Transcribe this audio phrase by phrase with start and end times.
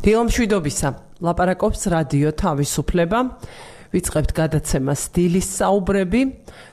[0.00, 0.88] დილომშვიდობისა.
[1.20, 3.18] ლაპარაკობს რადიო თავისუფლება.
[3.92, 6.20] ვიწყებთ გადაცემას დილის საუბრები,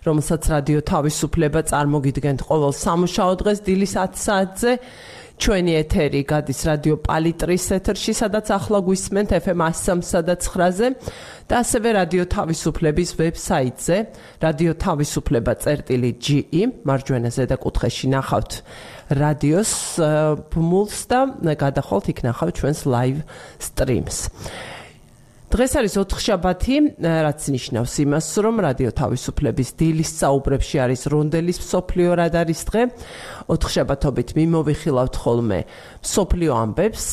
[0.07, 4.71] რომელსაც რადიო თავისუფლება წარმოგიდგენთ ყოველ სამუშაო დღეს დილის 10 საათზე.
[5.37, 10.87] ჩვენი ეთერი გადის რადიო პალიტრის ეთერში, სადაც ახლა გვისმენთ FM 103.9-ზე
[11.47, 13.97] და ასევე რადიო თავისუფლების ვებსაიტზე,
[14.41, 18.51] რადიო თავისუფლება.ge, მარჯვენა ზედა კუთხეში ნახავთ
[19.13, 19.73] რადიოს
[20.51, 21.19] ბმულს და
[21.53, 23.21] გადახვალთ იქ ნახავთ ჩვენს live
[23.61, 24.27] streams.
[25.57, 32.11] დღეს არის 4 შაბათი, რაც ნიშნავს იმას, რომ რადიო თავისუფლების დილის საუბრებში არის რონდელის სოფლიო
[32.13, 32.81] რადარის დღე.
[33.49, 35.59] 4 შაბათობით მიმოვიხილავთ ხოლმე
[36.05, 37.05] სოფლიო ამბებს,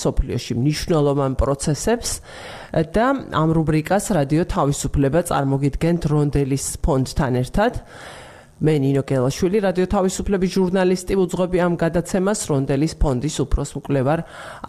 [0.00, 2.10] სოფლიოში მნიშვნელოვან პროცესებს
[2.72, 7.72] და ამ რუბრიკას რადიო თავისუფლება წარმოგიდგენთ რონდელის ფონდთან ერთად.
[8.62, 14.20] მე ნინო გელაშვილი რადიო თავისუფლების ჟურნალისტი უძღვები ამ გადაცემას რონდელის ფონდის უფროს მკვლევარ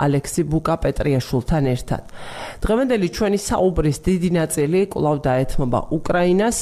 [0.06, 2.04] ალექსი ბუკა პეტრიაშვილთან ერთად.
[2.66, 6.58] დღევანდელი ჩვენი საუბრის დიდი ნაწილი კვლავ დაეთმობა უკრაინას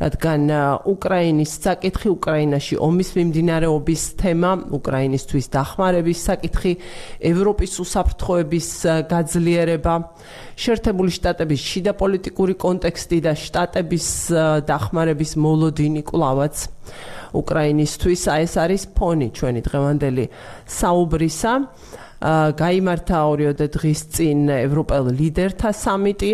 [0.00, 0.42] რადგან
[0.88, 6.72] უკრაინის საკითხი უკრაინაში ომის მიმდინარეობის თემა, უკრაინისთვის დახმარების საკითხი,
[7.32, 8.68] ევროპის უსაფრთხოების
[9.12, 9.94] გაძლიერება,
[10.56, 14.06] შეერთებული შტატების შიდა პოლიტიკური კონტექსტი და შტატების
[14.68, 16.56] დახმარების მოლოდინი კლავაც
[17.32, 20.24] უკრაინისთვის აი ეს არის ფონი ჩვენი დღევანდელი
[20.68, 21.52] საუბრისა.
[22.22, 26.30] აა გამართა ორიოდე დღის წინ ევროპელ ლიდერთა სამიტი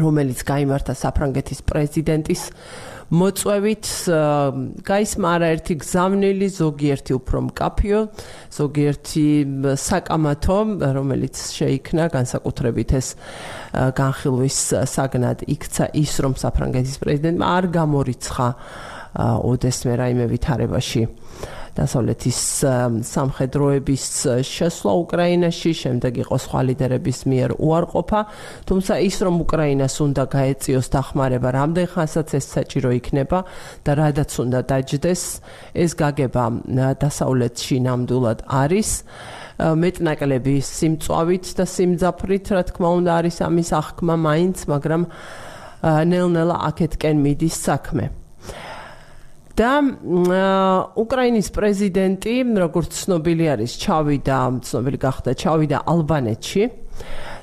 [0.00, 2.42] რომელიც გამართა საფრანგეთის პრეზიდენტის
[3.14, 3.88] მოწვევით
[4.88, 8.00] გაისმა არაერთი გზავნილი ზოგიერთი უფრო მკაფიო
[8.58, 9.26] ზოგიერთი
[9.84, 10.58] საკამათო
[10.96, 13.08] რომელიც შეიქმნა განსაკუთრებით ეს
[14.00, 14.58] განხილვის
[14.94, 18.48] საგნად იქცა ის რომ საფრანგეთის პრეზიდენტმა არ გამორიცხა
[19.52, 21.02] ოდესმე რაიმე ვითარებაში
[21.74, 22.38] დასავლეთის
[23.02, 24.04] სამხედროების
[24.46, 28.20] შესვლა უკრაინაში, შემდეგ იყო სხვა ლიდერების მიერ უარყოფა,
[28.68, 33.38] თუმცა ის რომ უკრაინას უნდა გაეწიოს დახმარება, რამდენ ხანსაც ეს საჭირო იქნება
[33.82, 35.22] და რადაც უნდა დაჯდეს,
[35.74, 36.44] ეს გაგება
[37.02, 38.90] დასავლეთში ნამდვილად არის.
[39.54, 45.02] მეტნაკლები სიმწვავით და სიმძაფრით, რა თქმა უნდა, არის ამის აღქმა მაინც, მაგრამ
[45.84, 48.23] ნელ-ნელა აქეთკენ მიდის საქმე.
[49.54, 49.72] და
[50.98, 56.62] უკრაინის პრეზიდენტი, როგორც ცნობილი არის, ჩავიდა, ცნობილი გახდა, ჩავიდა ალბანეთში,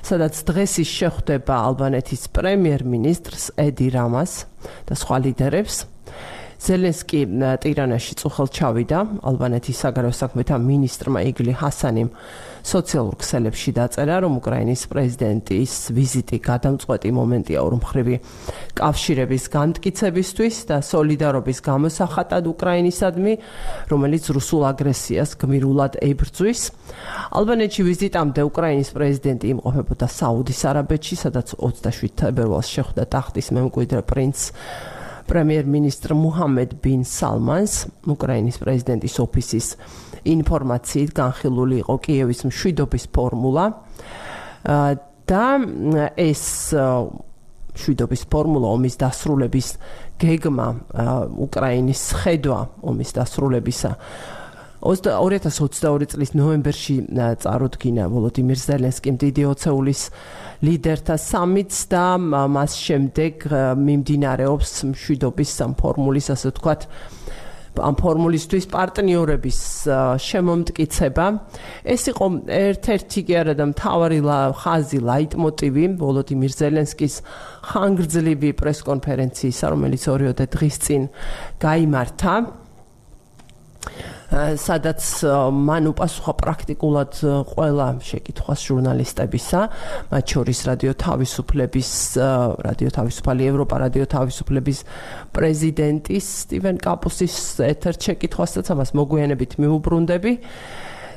[0.04, 4.32] სადაც დღეს ის შეხვდება ალბანეთის პრემიერ-მინისტრს ედი რამას
[4.88, 5.91] და სხვა ლიდერებს.
[6.62, 7.20] ზელენსკი
[7.58, 8.98] ტირანაში წუხელ ჩავიდა.
[9.26, 12.10] ალბანეთის საგარეო საქმეთა მინისტრმა იგლი ჰასანიმ
[12.62, 18.16] სოციალურ ქსელებში დაწერა რომ უკრაინის პრეზიდენტის ვიზიტი გადამწყვეტი მომენტია ორმხრივი
[18.78, 23.34] კავშირების განმტკიცებისთვის და სოლიდარობის გამოსახატად უკრაინისადმი
[23.90, 26.60] რომელიც რუსულ აგრესიას გმირულად ებრძვის.
[27.42, 34.38] ალბანეთში ვიზიტამდე უკრაინის პრეზიდენტი იმყოფებოდა საუდის არაბეთში სადაც 27 თებერვალს შეხვდა ტახტის მემკვიდრე პრინც
[35.32, 37.74] პრემიერ-მინისტრ მუჰამედ ბინ სალმანს
[38.12, 39.66] უკრაინის პრეზიდენტის ოფისის
[40.28, 43.64] ინფორმაციით განხილული იყო კიევის მშვიდობის ფორმულა.
[45.32, 45.46] და
[46.20, 46.44] ეს
[47.72, 49.68] მშვიდობის ფორმულა ომის დასრულების
[50.20, 50.68] გეგმა
[51.40, 53.90] უკრაინის ხედვა ომის დასრულებისა
[54.82, 56.96] 2022 წლის ნოემბერში
[57.42, 60.02] წარუდგინა ვოლოდიმირ ზელენსკიმ დიდი ოცეულის
[60.66, 62.06] ლიდერთა სამიტს და
[62.50, 63.46] მას შემდეგ
[63.78, 66.88] მიმდინარეობს მშვიდობის ფორმულის ასე ვთქვათ
[67.72, 69.58] ამ ფორმულისთვის პარტნიორების
[70.20, 71.26] შემომტკიცება.
[71.88, 74.18] ეს იყო ერთ-ერთი კი არა და მთავარი
[74.60, 77.14] ხაზი ლაიტმოტივი ვოლოდიმირ ზელენსკის
[77.72, 81.02] ხანგრძლივი პრესკონფერენციისა, რომელიც 2 დღის წინ
[81.64, 82.34] გამართა.
[84.32, 85.04] სადაც
[85.52, 87.18] მან უპასუხა პრაქტიკულად
[87.52, 89.60] ყველა შეკითხვას ჟურნალისტებისა,
[90.08, 91.90] მათ შორის რადიო თავისუფლების
[92.64, 94.78] რადიო თავისუფალი ევროპა რადიო თავისუფლების
[95.36, 100.32] პრეზიდენტის სტივენ კაპუსის ეთერ შეკითხვასაც ამას მოგვიანებით მიუბრუნდები.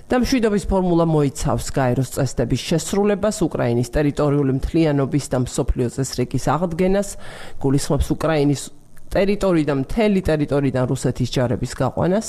[0.05, 7.09] და მშვიდობის ფორმულა მოიცავს გაეროს წესდების შესრულებას, უკრაინის ტერიტორიული მთლიანობის და მსოფლიო წესრიგის აღდგენას,
[7.57, 8.61] გულისხმობს უკრაინის
[9.13, 12.27] ტერიტორიიდან მთელი ტერიტორიიდან რუსეთის ჯარების გაყვანას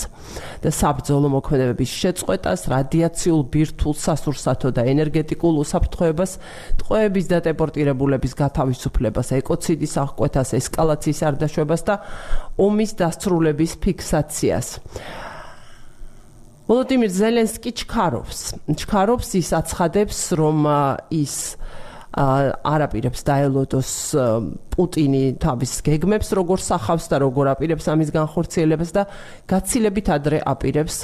[0.63, 6.33] და საბრძოლო მოქმედებების შეწყვეტას, რადიაციულ ბირთვულ სასურსათო და ენერგეტიკულ უსაფრთხოებას,
[6.81, 11.95] ტყვეების და დეპორტირებულების გათავისუფლებას, ეკოციდის აღკვეთას, ესკალაციის არდაშვებას და
[12.61, 14.69] ომის დასრულების ფიქსაციას.
[16.67, 18.39] ვოლოდიმირ ზელენსკი ჩქარობს.
[18.75, 20.59] ჩქარობს ის აცხადებს, რომ
[21.15, 21.35] ის
[22.17, 23.91] არ აპირებს დაელოდოს
[24.73, 29.03] პუტინი თავის გეგმებს როგორ სახავს და როგორ აპირებს ამის განხორციელებას და
[29.53, 30.97] გაცილებით ადრე აპირებს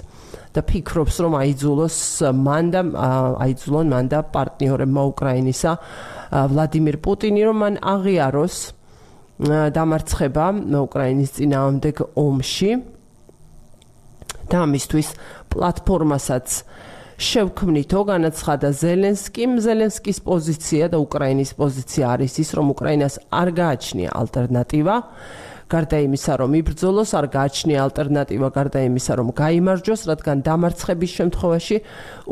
[0.56, 1.98] და ფიქრობს რომ აიძულოს
[2.32, 2.80] მან და
[3.44, 5.72] აიძულონ მან და პარტნიორებმა უკრაინისა
[6.32, 8.56] ვლადიმირ პუტინი რომ მან აღიაროს
[9.76, 10.46] დამარცხება
[10.80, 12.70] უკრაინის წინააღმდეგ ომში
[14.48, 15.08] და ამისთვის
[15.52, 16.48] პლატფორმასაც
[17.22, 24.96] შევქმნითო განაცხადა ზელენსკიმ ზელენსკის პოზიცია და უკრაინის პოზიცია არის ის რომ უკრაინას არ გააჩნია ალტერნატივა.
[25.72, 31.76] გარდა იმისა რომ იბრძოლოს არ გააჩნია ალტერნატივა გარდა იმისა რომ გამოიმარჯოს რადგან დამარცხების შემთხვევაში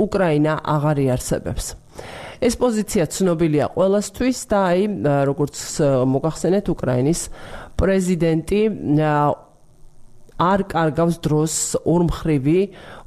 [0.04, 1.66] უკრაინა აღარ იარსებებს
[2.40, 4.82] ეს პოზიცია ცნობილია ყველასთვის და აი
[5.31, 5.56] როგორც
[6.12, 7.20] მოგახსენეთ უკრაინის
[7.81, 8.60] პრეზიდენტი
[10.40, 11.54] არ კარგავს დროს
[11.84, 12.60] ორმხრივი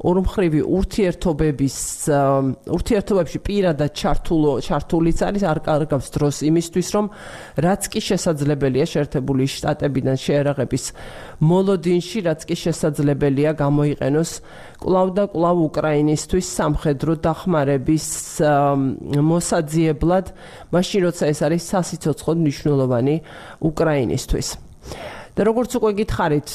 [0.05, 1.77] ორმხრივი ურთიერთობების
[2.77, 7.05] ურთიერთობებში პირადად ჩართულო ჩართულიც არის არ კარგავს დროს იმისთვის რომ
[7.65, 10.83] რაც კი შესაძლებელია შეერთებული შტატებიდან შეერაღების
[11.41, 14.31] მოლოდინში რაც კი შესაძლებელია გამოიყენოს
[14.83, 18.07] კლავ და კლავ უკრაინისთვის სამხედრო დახმარების
[19.31, 20.25] მოსაძიებლად.
[20.75, 23.15] მაშინ როცა ეს არის სასიცოცხლო მნიშვნელოვანი
[23.63, 24.47] უკრაინისთვის
[25.33, 26.49] და როგორც უკვე გითხარით,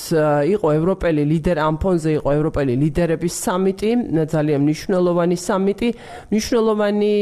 [0.55, 3.91] იყო ევროპელი ლიდერ ამ ფონზე იყო ევროპელი ლიდერების სამიტი,
[4.31, 5.89] ძალიან მნიშვნელოვანი სამიტი,
[6.31, 7.15] მნიშვნელოვანი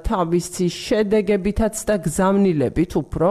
[0.00, 3.28] თავისი შედეგებითაც და გზავნილებით უფრო,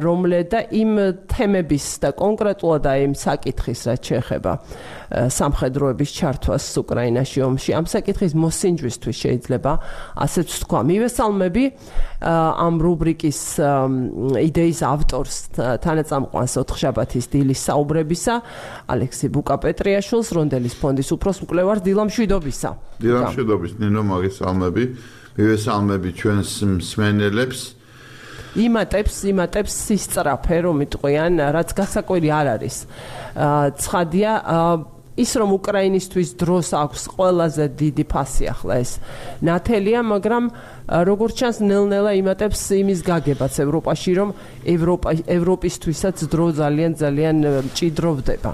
[0.00, 0.92] რომლე და იმ
[1.28, 4.52] თემების და კონკრეტულად აი იმ საკითხის რაც შეეხება
[5.06, 9.72] სამხედროების ჩართვას უკრაინაში ომში, ამ საკითხის მოსინჯვისთვის შეიძლება
[10.24, 10.80] ასეც თქვა.
[10.88, 11.64] მივესალმები
[12.26, 13.40] ამ რუბრიკის
[14.40, 15.36] იდეის ავტორს
[15.84, 18.34] თანაწამყვან ამას ოთხშაბათის დილის საუბრებისა
[18.94, 22.70] ალექსი ბუკაპეტრიაშვილს რონდელის ფონდის უფროს მკვლევარ დილამ შვიდობისა
[23.02, 24.84] დილამ შვიდობის ნინო მაგისალმები
[25.36, 26.50] მივესალმები ჩვენს
[26.80, 27.60] მსმენელებს.
[28.56, 32.76] იმატებს იმატებს სისწრაფე რომ იტყვიან რაც გასაკვირი არ არის.
[33.76, 34.32] ცხადია
[35.16, 38.92] ის რომ უკრაინისტვის დროს აქვს ყველაზე დიდი ფასი ახლა ეს.
[39.40, 40.44] ნათელია მაგრამ
[41.08, 44.28] როგორც ჩანს ნელ-ნელა იმატებს იმის გაგებაც ევროპაში რომ
[44.76, 47.36] ევროპა ევროპისთვისაც დრო ძალიან ძალიან
[47.76, 48.52] ჭიდროვდება.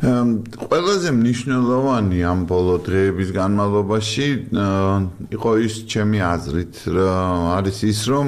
[0.00, 4.28] ყველაზე მნიშვნელოვანი ამ ბოლო დღეების განმავლობაში
[5.36, 6.74] იყო ის ჩემი აზრით
[7.56, 8.26] არის ის რომ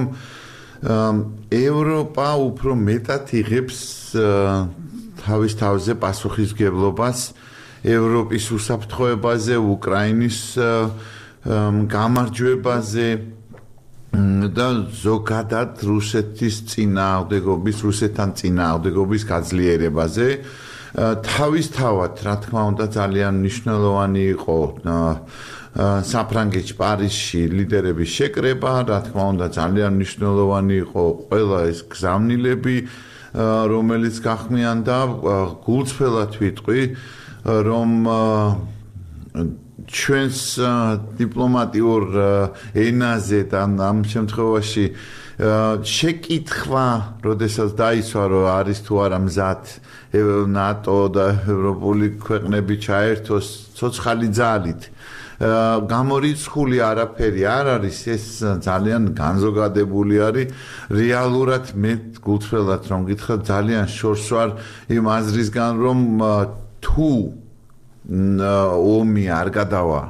[1.52, 3.78] ევროპა უფრო მეტად იღებს
[5.22, 7.18] თავის თავზე პასუხისგებლობას
[7.82, 10.38] ევროპის უსაფრთხოებაზე, უკრაინის
[11.94, 13.08] გამარჯვებაზე
[14.52, 20.28] და ზოგადად რუსეთის წინააღმდეგობის, რუსეთთან წინააღმდეგობის გაძლიერებაზე.
[21.24, 24.58] თავისთავად, რა თქმა უნდა, ძალიან მნიშვნელოვანი იყო
[26.12, 32.76] საფრანგეთში, პარიზში ლიდერების შეკრება, რა თქმა უნდა, ძალიან მნიშვნელოვანი იყო ყველა ეს გზავნილები,
[33.32, 34.98] რომელიც გახმიანდა
[35.64, 36.82] გულწრფელად ვიტყვი
[37.42, 37.90] რომ
[39.88, 40.40] ჩვენს
[41.18, 42.04] დიპლომატიურ
[42.76, 44.86] ენაზე და ამ შემთხვევაში
[45.42, 46.86] შეკითხვა,
[47.24, 49.64] როდესაც დაისვა რომ არის თუ არა მზად
[50.52, 53.46] ნატო და ევროპული ქვეყნები ჩაერთოს
[53.80, 54.82] ცოცხალი ძალით
[55.42, 58.26] გამორიცხული არაფერი არ არის ეს
[58.62, 60.52] ძალიან განზოგადებული არის.
[60.90, 61.92] რეალურად მე
[62.22, 64.50] გულწრფელად რომ გითხრა ძალიან შორს ვარ
[64.96, 65.98] იმ აზრისგან რომ
[66.82, 67.10] თუ
[68.12, 70.02] ომი არ გადავა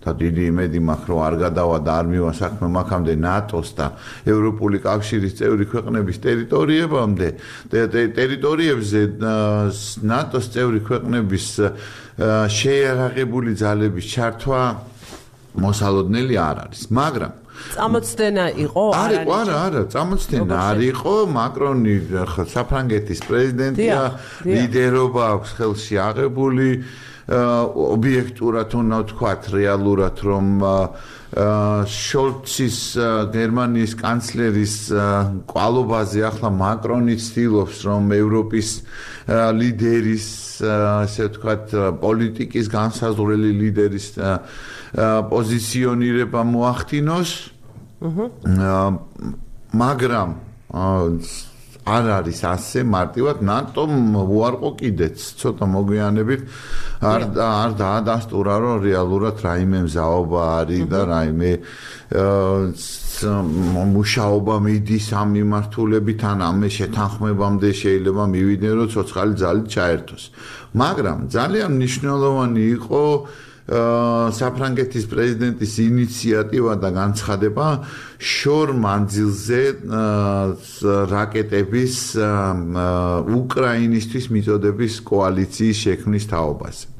[0.00, 3.86] და დიდი იმედი მაქვს რომ არ გადავა და არ მივა საქმე მაგამდე ნატოს და
[4.24, 7.28] ევროპული კავშირის წევრი ქვეყნების ტერიტორიებამდე
[8.16, 9.00] ტერიტორიებზე
[10.08, 11.46] ნატოს წევრი ქვეყნების
[12.60, 14.62] შეერაღებული ძალების ჩართვა
[15.60, 17.32] მოსალოდნელი არ არის მაგრამ
[17.76, 21.94] წამოცდენა იყო არ არის არა არა წამოცდენა არ იყო მაკრონი
[22.54, 24.00] საფრანგეთის პრეზიდენტია
[24.48, 26.68] ლიდერობა აქვს ხელში აღებული
[27.30, 30.46] ობიექტურად უნდა ვთქვათ რეალურად რომ
[31.86, 32.78] შოლცის
[33.30, 34.74] გერმანიის კანცლერის
[35.46, 38.68] კვალობაზე ახლა მაკრონი ცდილობს რომ ევროპის
[39.30, 40.26] ლიდერის
[40.66, 44.08] ასე ვთქვათ პოლიტიკის განსაზღვრელი ლიდერის
[45.30, 47.30] პოზიციონირება მოახდინოს.
[48.00, 48.76] აჰა
[49.70, 50.28] მაგრამ
[51.90, 55.16] არ არის ასე მარტივად ნატომ უარყო კიდეც.
[55.40, 56.40] ცოტა მოგვიანებით
[57.12, 61.52] არ არ დაადასტურა რომ რეალურად რაიმე მზაობა არის და რაიმე
[63.96, 70.24] მუშაობა მიდის ამ მიმართულებით ან ამ შეთანხმებამდე შეიძლება მივიდნენ რომ ცოცხალი ძალით ჩაერთოს.
[70.82, 73.02] მაგრამ ძალიან მნიშვნელოვანი იყო
[73.70, 77.66] საფრანგეთის პრეზიდენტის ინიციატივა და განცხადება
[78.18, 79.60] შორ მანძილზე
[81.14, 81.94] რაკეტების
[83.40, 86.99] უკრაინისთვის მიწოდების კოალიციის შექმნის თაობაზე.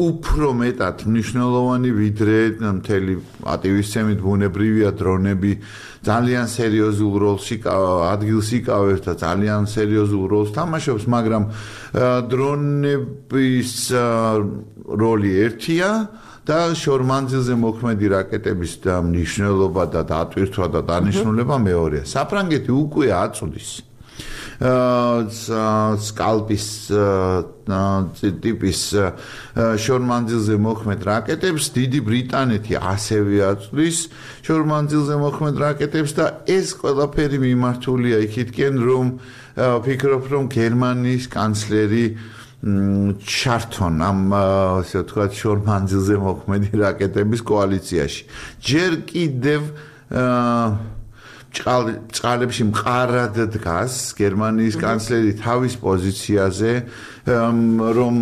[0.00, 2.38] უფრო მეტად მნიშვნელოვანი ვიდრე
[2.80, 3.14] მთელი
[3.44, 5.52] ატივისცემით ბუნებრივია დრონები
[6.00, 11.42] ძალიან სერიოზულ როლს ადგილს იკავებს და ძალიან სერიოზულ როლს თამაშობს, მაგრამ
[12.32, 13.72] დრონების
[15.02, 15.90] როლი ერთია
[16.48, 22.04] და შორმანძილზე მოქმედი რაკეტების მნიშვნელობა და დატვირთვა და დანიშნულება მეორეა.
[22.08, 23.89] საფრანგეთი უკვე აწვდის
[24.60, 26.66] სკალპის
[28.44, 28.80] ტიპის
[29.56, 33.98] შორმანძილზე მოქმედ რაკეტებს დიდი ბრიტანეთი ასევე აწვდის
[34.44, 39.06] შორმანძილზე მოქმედ რაკეტებს და ეს ყველაფერი მიმართულია იქითკენ რომ
[39.88, 42.06] ფიქრობ რომ გერმანიის კანცლერი
[42.60, 48.22] ჩართონ ამ ასე ვთქვათ შორმანძილზე მოქმედი რაკეტების კოალიციაში.
[48.60, 49.60] ჯერ კიდევ
[50.12, 50.99] აა
[51.50, 56.72] წყალებში მყარად დგას გერმანიის კანცლერი თავის პოზიციაზე
[57.98, 58.18] რომ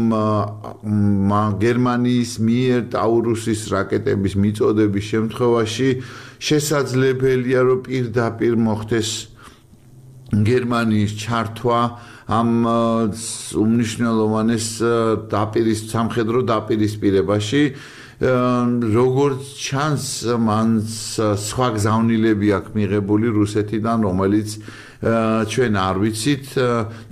[1.61, 5.89] გერმანიის მიერ ტაურუსის რაკეტების მიწოდების შემთხვევაში
[6.49, 9.11] შესაძლებელია რომ პირდაპირ მოხდეს
[10.49, 11.81] გერმანიის ჩართვა
[12.29, 12.51] ამ
[13.61, 14.67] უმნიშვნელოვანეს
[15.33, 17.63] დაპირის სამხედრო დაპირისპირებაში
[18.19, 20.83] როგორც ჩანს მან
[21.39, 24.59] სხვა გზავნილები აქვს მიღებული რუსეთიდან რომელიც
[24.99, 26.47] ჩვენ არ ვიცით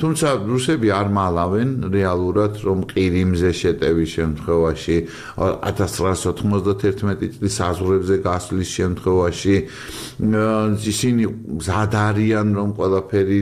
[0.02, 4.96] თუმცა რუსები არ მალავენ რეალურად რომ ყირიმზე შეტევის შემთხვევაში
[5.38, 9.56] 1991 წლის საზღვრებზე გასვლის შემთხვევაში
[10.90, 11.24] ისინი
[11.70, 13.38] ზადარიან რომ ყველაფერი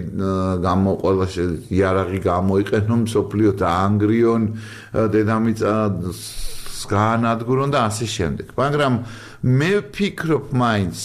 [0.69, 1.27] გამოყოლა
[1.73, 4.43] იარაღი გამოიყენონ სოფლიო და ანგრიონ
[4.93, 5.73] დედამიწა
[6.91, 8.47] გაანადგურონ და ასე შემდეგ.
[8.59, 8.95] მაგრამ
[9.45, 10.99] მე ვფიქრობ მაინც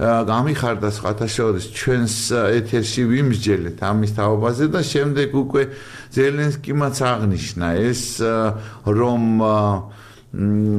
[0.00, 2.14] გამიხარდა სხვათაშორის ჩვენს
[2.56, 5.62] ეთერში ვიმსჯელეთ ამის თაობაზე და შემდეგ უკვე
[6.16, 8.02] ზელენსკიმაც აღნიშნა ეს
[8.86, 9.22] რომ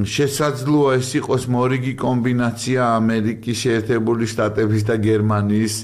[0.07, 5.75] შესაძლოა ეს იყოს მორიგი კომბინაცია ამერიკის შეერთებული შტატების და გერმანიის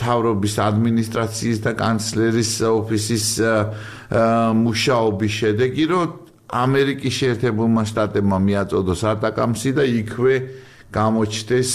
[0.00, 3.26] თავრობის ადმინისტრაციის და კანცლერის ოფისის
[4.64, 10.34] მუშაობის შედეგი, რომ ამერიკის შეერთებულმა შტატებმა მიაწოდოს ატაკამსი და იქვე
[10.94, 11.72] გამოჩდეს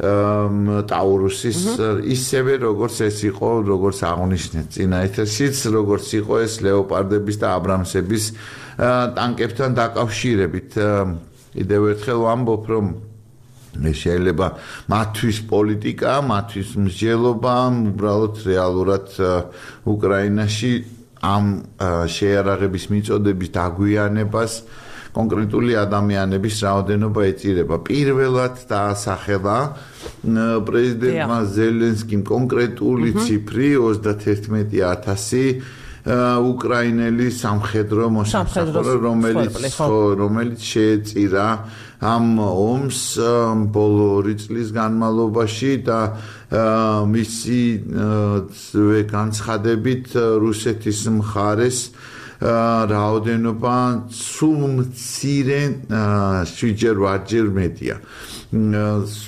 [0.00, 1.60] ტაურუსის
[2.08, 8.24] ისევე როგორც ეს იყო როგორც აღნიშნეთ წინა ეთერშიც როგორც იყო ეს ლეოპარდების და აბრამსების
[9.18, 10.70] ტანკებთან დაკავშირებით.
[11.50, 12.86] კიდევ ერთხელ ვამბობ რომ
[13.70, 14.46] შეიძლება
[14.90, 17.54] მათთვის პოლიტიკა, მათთვის მსჯელობა,
[17.92, 19.06] უბრალოდ რეალურად
[19.86, 20.72] უკრაინაში
[21.20, 21.44] ამ
[22.08, 24.52] შეერაღების მიწოდების დაგვიანებას
[25.10, 27.76] კონკრეტული ადამიანების რაოდენობა ეწირება.
[27.82, 29.58] პირველად დაასახელა
[30.68, 35.62] პრეზიდენტმა ზელენსკიმ კონკრეტული ციფრი 31000
[36.00, 39.76] უკრაინელი სამხედრო მოსახლე რომელიც
[40.16, 41.46] რომელიც შეეწირა
[42.00, 43.00] ამ ომს
[43.68, 46.16] ბოლო ორი წლის განმავლობაში და
[46.50, 47.62] მისი
[49.10, 50.06] განცხადებით
[50.42, 51.78] რუსეთის მხარეს
[52.40, 53.76] რაოდენობა
[54.10, 55.60] სულ მცირე
[56.48, 57.96] შეჯერ ვარჯერ მეტია.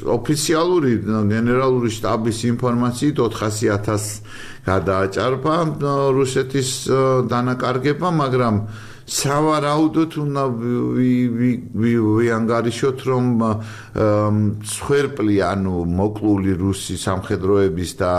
[0.03, 0.93] ოფიციალური
[1.31, 4.19] გენერალური შტაბის ინფორმაციით 400000
[4.67, 5.57] გადააჭარბა
[6.17, 6.71] რუსეთის
[7.31, 8.55] დანაკარგება მაგრამ
[9.07, 10.45] სავარაუდოდ უნდა
[11.75, 13.27] ვიანგარიშოთ რომ
[14.73, 18.13] ცხვერპლი ანუ მოკლული რუსი სამხედროების და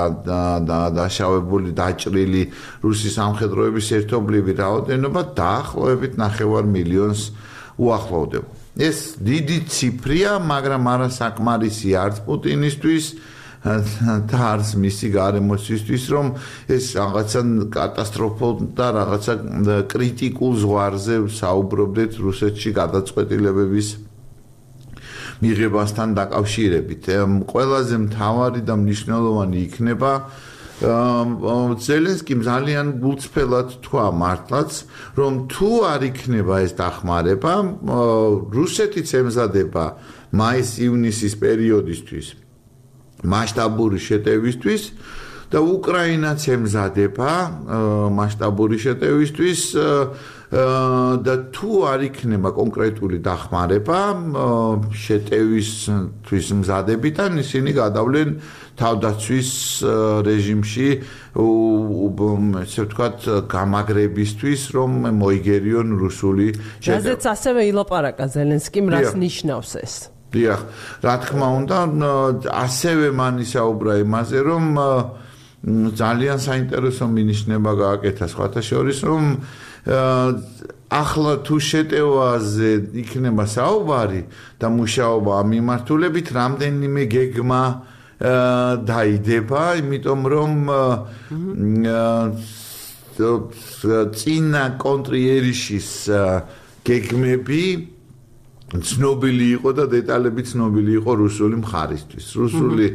[0.99, 2.43] დაშავებული დაჭრილი
[2.83, 7.21] რუსი სამხედროების ერთობლივი რაოდენობა დაახლოებით 9 მილიონს
[7.79, 8.49] უახლოვდება.
[8.73, 13.05] ეს დიდი ციფრია მაგრამ არა საკმარისი არც პუტინისთვის
[13.63, 16.31] და არც მისი გარემოსისთვის რომ
[16.67, 17.41] ეს რაღაცა
[17.71, 19.33] კატასტროფულ და რაღაცა
[19.87, 23.87] კრიტიკულ ზღვარზე საუბრობდეთ რუსეთში გადაწყვეტილებების
[25.43, 27.03] მიღებასთან დაკავშირებით.
[27.47, 30.11] ყველაზე მთავარი და მნიშვნელოვანი იქნება
[30.83, 34.71] ზელენსკიმ ძალიან გულწრფელად თქვა მართლაც
[35.15, 37.53] რომ თუ არ იქნება ეს დახმარება
[38.51, 39.85] რუსეთიც ემზადება
[40.33, 42.42] მაის-ივნისის პერიოდისთვის
[43.23, 44.83] მასშტაბური შეტევისთვის
[45.53, 47.31] და უკრაინაც ემზადება
[48.17, 49.61] მასშტაბური შეტევისთვის
[51.25, 53.99] და თუ არ იქნება კონკრეტული დახმარება
[54.93, 58.29] შეტევისთვის მზადებიდან ისინი გადავლენ
[58.77, 59.49] თავდაცვის
[60.29, 60.89] რეჟიმში
[62.61, 63.17] ესე ვთქვათ
[63.49, 66.97] გამაგრებისთვის რომ მოიგერიონ რუსული შეტევა.
[66.97, 70.12] რაზეც ასევე ილაპარაკა ზელენსკიმ რას ნიშნავს ეს?
[70.33, 70.61] დიახ,
[71.05, 71.77] რა თქმა უნდა,
[72.49, 74.65] ასევე მან ისაუბრა იმაზე, რომ
[75.95, 79.23] ძალიან საინტერესო მინიშნება გააკეთა სხვათა შორის, რომ
[80.93, 84.21] ახლა თუ შეტევაზე იქნება საუბარი
[84.59, 87.63] და მუშაობა მიმართულებით, რამდენიმე გეგმა
[88.83, 90.53] დაიდება, იმიტომ რომ
[94.13, 95.89] წინა კონტრიერიშის
[96.83, 97.63] გეგმები
[98.73, 102.25] ცნობილი იყო და დეტალები ცნობილი იყო რუსული მხარისთვის.
[102.41, 102.87] რუსული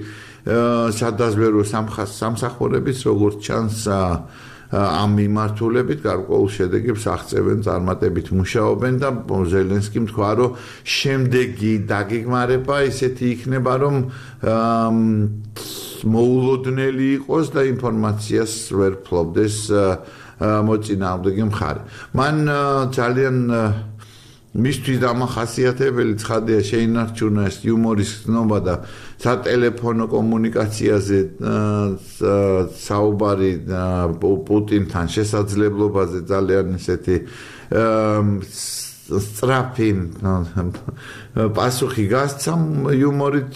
[0.98, 3.78] სადაზვერო სამსახურების როგორც ჩანს
[4.68, 10.50] ამ მიმართულებით გარკვეულ შედეგებს აღწევენ, წარმატებით მუშაობენ და ზელენსკი თქვა, რომ
[10.84, 13.94] შემდეგი დაგეგმარება ისეთი იქნება, რომ
[16.04, 19.56] მოულოდნელი იყოს და ინფორმაციას ვერ ფლობდეს
[20.38, 21.80] მოწინააღმდეგე მხარე.
[22.12, 22.36] მან
[22.92, 23.36] ძალიან
[24.58, 28.74] მისთვის დამახასიათებელი ცხადია შეინარჩუნა ეს იუმორის ცნობა და
[29.22, 31.18] სატელეფონო კომუნიკაციაზე
[32.82, 33.52] საუბარი
[34.22, 37.16] პუტინთან შესაძლებლობაზე ძალიან ისეთი
[39.08, 39.88] სწრაფი
[41.38, 42.52] პასუხი გასცა
[42.98, 43.54] იუმორით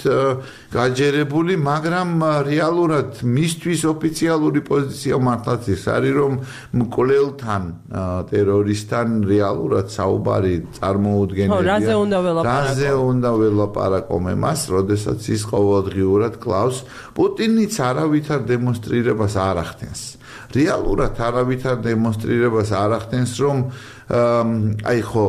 [0.71, 2.11] გაჯერებული, მაგრამ
[2.47, 6.33] რეალურად მისთვის ოფიციალური პოზიცია მართლაც ის არის, რომ
[6.79, 7.63] მკვლელთან
[8.31, 11.59] ტერორისტთან რეალურად საუბარი წარმოუდგენელია.
[11.59, 12.63] ხო, რაზე უნდა ველაპარაკო?
[12.71, 16.79] რაზე უნდა ველაპარაკო მე მას, როდესაც ის ყოველდღიურად კლავს
[17.19, 20.01] პუტინიც არავითარ დემონსტრირებას არ ახდენს.
[20.55, 23.57] რეალურად არავითარ დემონსტრირებას არ ახდენს, რომ
[24.87, 25.29] აი ხო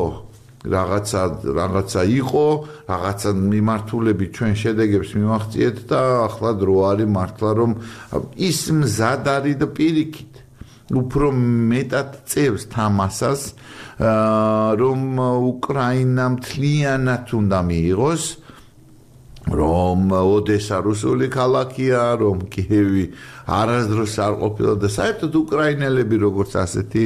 [0.64, 2.46] რაღაცა რაღაცა იყო,
[2.88, 7.70] რაღაცა მიმართულები ჩვენ შედეგებს მიმაღწიეთ და ახლა დრო არის მართლა რომ
[8.48, 10.32] ის მზად არის და პირიქით.
[10.84, 11.26] უფრო
[11.72, 13.42] მეტად წევს თამასას
[14.80, 15.00] რომ
[15.52, 18.24] უკრაინა მთლიანად უნდა მიიღოს
[19.44, 23.12] რომ ოდესა რუსული ქალაქია, რომ კიევი
[23.44, 27.04] არასდროს არ ყოფილა და საერთოდ უკრაინელები როგორც ასეთი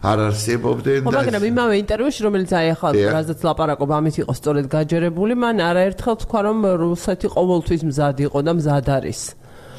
[0.00, 5.34] არ არსებობდნენ და მაგრამ იმავე ინტერვიუში რომელიც აი ახლა რაზეც ლაპარაკობ ამით იყო სწორედ გაჯერებული
[5.36, 9.20] მან არაერთხელ თქვა რომ რუსეთი ყოველთვის მზად იყო და მზად არის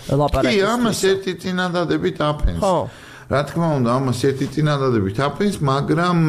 [0.09, 2.61] ლაპარაკი კი ამას ერთი წინადადებით აფენს.
[2.61, 2.77] ხო.
[3.33, 6.19] რა თქმა უნდა ამას ერთი წინადადებით აფენს მაგრამ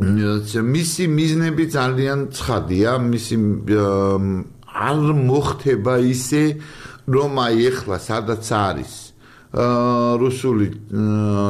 [0.00, 3.36] მისი მიზნები ძალიან ცხადია, მისი
[4.88, 6.44] არ მოხდება ისე,
[7.04, 9.09] რომ აი ეხლა სადაც არის
[9.50, 10.66] რუსული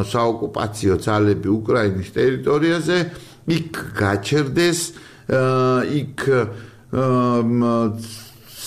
[0.09, 2.99] საოკუპაციო ძალები უკრაინის ტერიტორიაზე,
[3.53, 4.81] იქ გაჩერდეს,
[6.01, 6.19] იქ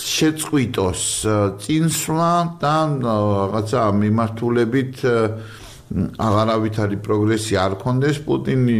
[0.04, 1.02] შეწყვიტოს
[1.64, 4.96] წინსვლა და რაღაცა მიმართულებით
[6.14, 8.78] აღარავითარი პროგრესი არ კონდეს პუტინი.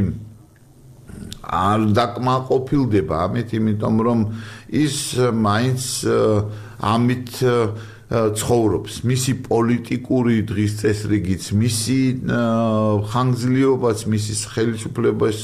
[1.45, 4.21] არ დაკმაყოფილდება ამით, იმიტომ რომ
[4.71, 5.83] ის მაინც
[6.81, 7.31] ამით
[8.15, 8.93] ცხოვრობს.
[9.11, 12.01] მისი პოლიტიკური დღის წესრიგიც, მისი
[13.11, 15.39] ხანგრძლივობაც, მისი ხელისუფლების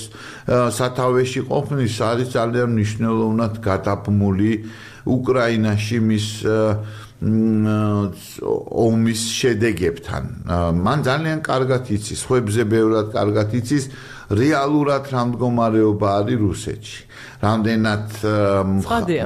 [0.78, 4.52] სათავეში ყოფნის არის ძალიან მნიშვნელოვნად გადაბმული
[5.06, 6.26] უკრაინაში მის
[8.87, 10.24] ომის შედეგებთან.
[10.85, 13.85] მან ძალიან კარგად იცის, ხუებზე ბევრად კარგად იცის
[14.30, 17.00] რეალურად რა მდგომარეობა არის რუსეთში.
[17.44, 18.06] რამდენად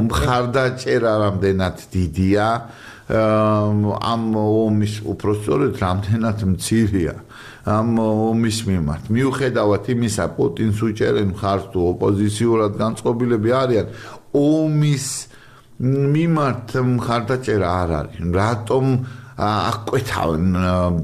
[0.08, 2.48] მხარდაჭერა რამდენად დიდია
[3.04, 7.14] ამ ომის უფრო სწორედ რამდენად მცირია
[7.64, 9.04] ამ ომის მიმართ.
[9.12, 13.86] მიუხედავად იმისა, პუტინს უჭერენ ხარს თუ ოპოზიციურად განწყობილები არიან
[14.32, 15.06] ომის
[15.84, 18.18] მიმართ მხარდაჭერა არ არის.
[18.32, 18.84] რატომ
[19.34, 20.46] აკვეთავენ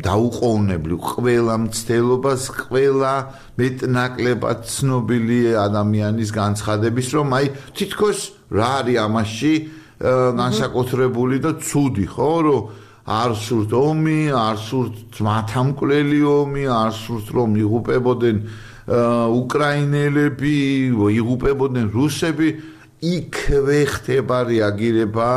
[0.06, 3.14] დაუყოვნებლივ ყველა მცდელობას, ყველა
[3.58, 8.18] მეტნაკლებად ცნობილი ადამიანის განცხადების, რომ აი თითქოს
[8.54, 9.52] რა არის ამაში
[10.00, 12.62] განსაკუთრებული და ცუდი, ხო, რომ
[13.10, 18.36] არ სურთ ომი, არ სურთ მათამკვლელი ომი, არ სურთ რომ იღუპებოდნენ
[19.40, 20.56] უკრაინელები,
[21.20, 22.48] იღუპებოდნენ რუსები.
[23.00, 25.28] იქვე ხდება რეაგირება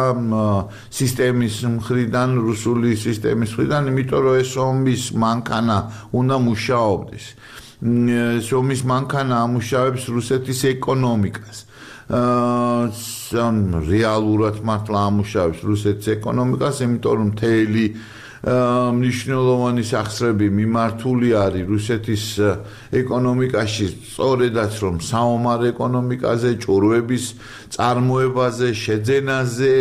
[0.92, 5.78] სისტემის მხრიდან, რუსული სისტემის მხრიდან, იმიტომ რომ ეს ომის მანქანა
[6.12, 7.26] უნდა მუშაობდეს.
[8.44, 11.58] ეს ომის მანქანა ამუშავებს რუსეთის ეკონომიკას.
[12.10, 17.86] აა რეალურად მართლა ამუშავებს რუსეთის ეკონომიკას, იმიტომ რომ თელი
[18.44, 22.24] მნიშვნელოვანი სახსრები მიმართული არის რუსეთის
[22.92, 27.24] ეკონომიკაში, სწორედაც რომ საომარ ეკონომიკაზე, ჭურვების
[27.72, 29.76] წარმოებაზე, შეძენაზე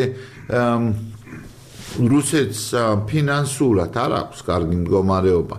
[2.07, 2.63] რუსეთს
[3.11, 5.57] ფინანსურად არ აქვს კარგი მდგომარეობა.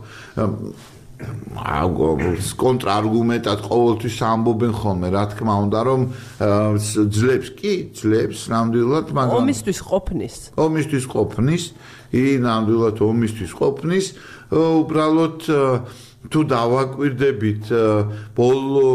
[1.54, 6.02] აგოს კონტრარგუმენტად ყოველთვის ამბობენ ხოლმე, რა თქმა უნდა, რომ
[7.14, 10.36] ძლებს კი, ძლებს ნამდვილად, მაგრამ ომისთვის ყოფნის.
[10.58, 11.64] ომისთვის ყოფნის,
[12.14, 14.06] ი ნამდვილად ომისთვის ყოფნის,
[14.54, 15.40] უბრალოდ
[16.32, 17.72] თუ დავაკვირდებით
[18.38, 18.88] ბოლო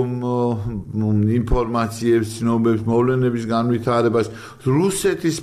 [1.38, 4.30] ინფორმაციებს, ცნობებს, მოვლენების განვითარებას,
[4.64, 5.36] რუსეთის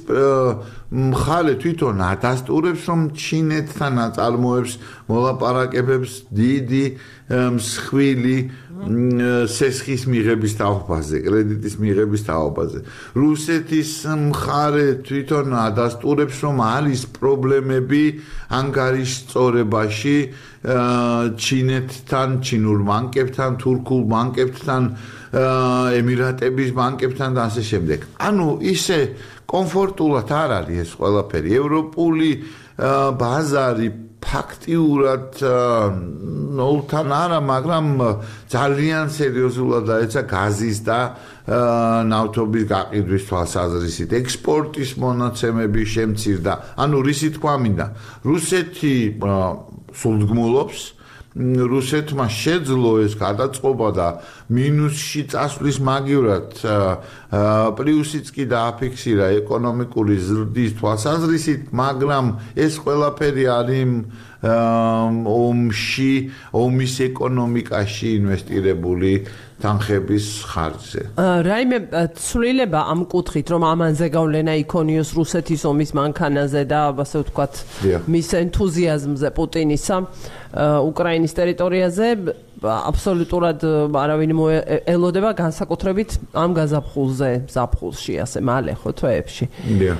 [0.95, 4.73] მხარე თვითონ ადასტურებს, რომ ჩინეთთან აწარმოებს
[5.11, 6.85] მოლაპარაკებებს დიდი
[7.29, 8.37] მსხვილი
[8.85, 12.79] სესხის მიღების თაობაზე, კრედიტის მიღების თაობაზე.
[13.17, 18.03] რუსეთის მხარე თვითონ ადასტურებს, რომ არის პრობლემები
[18.53, 20.17] ანგარის სწორებაში
[21.45, 24.81] ჩინეთთან, ჩინურ ბანკებთან, თურქულ ბანკებთან,
[25.99, 27.99] ემირატების ბანკებთან და ასე შემდეგ.
[28.21, 28.99] ანუ ისე
[29.49, 31.49] კომფორტულად არ არის ეს ყველაფერი.
[31.61, 32.29] ევროპული
[33.21, 33.87] ბაზარი
[34.25, 35.39] ფაქტიურად
[36.55, 37.87] ნოლთან არა, მაგრამ
[38.49, 40.99] ძალიან სერიოზულად დაეცა გაზის და
[42.09, 46.53] ნავთობის გაყიდვის თვალსაზრისით, ექსპორტის მონაცემები შემცირდა.
[46.81, 47.85] ანუ რისი თქვა მინდა?
[48.25, 48.95] რუსეთი
[49.95, 50.79] სულდგმულობს
[51.35, 54.07] რუსეთმა შეძლო ეს გადაწყობა და
[54.55, 56.63] მინუსში წასვლის მაგივრად
[57.75, 63.91] პლუსიც კი დააფიქსირა ეკონომიკური ზრდის თვალსაზრისით, მაგრამ ეს ყველაფერი არის
[64.45, 66.13] ომში,
[66.53, 69.13] ომის ეკონომიკაში ინვესტირებული
[69.55, 71.01] თანხების ხარჯზე.
[71.47, 71.77] რაიმე
[72.19, 77.53] ცვლილება ამ კუთხით, რომ ამანზე გავლენა იქონიოს რუსეთის ომის მანქანაზე და ასე ვთქვათ,
[78.11, 79.97] მის ენთუზიაზმზე პუტინისა
[80.91, 82.07] უკრაინის ტერიტორიაზე
[82.63, 83.63] აბსოლუტურად
[83.99, 89.45] არავინ მოელოდება განსაკუთრებით ამ გაზაფხულზე, ზაფხულში, ასე მალე ხო თვეებში.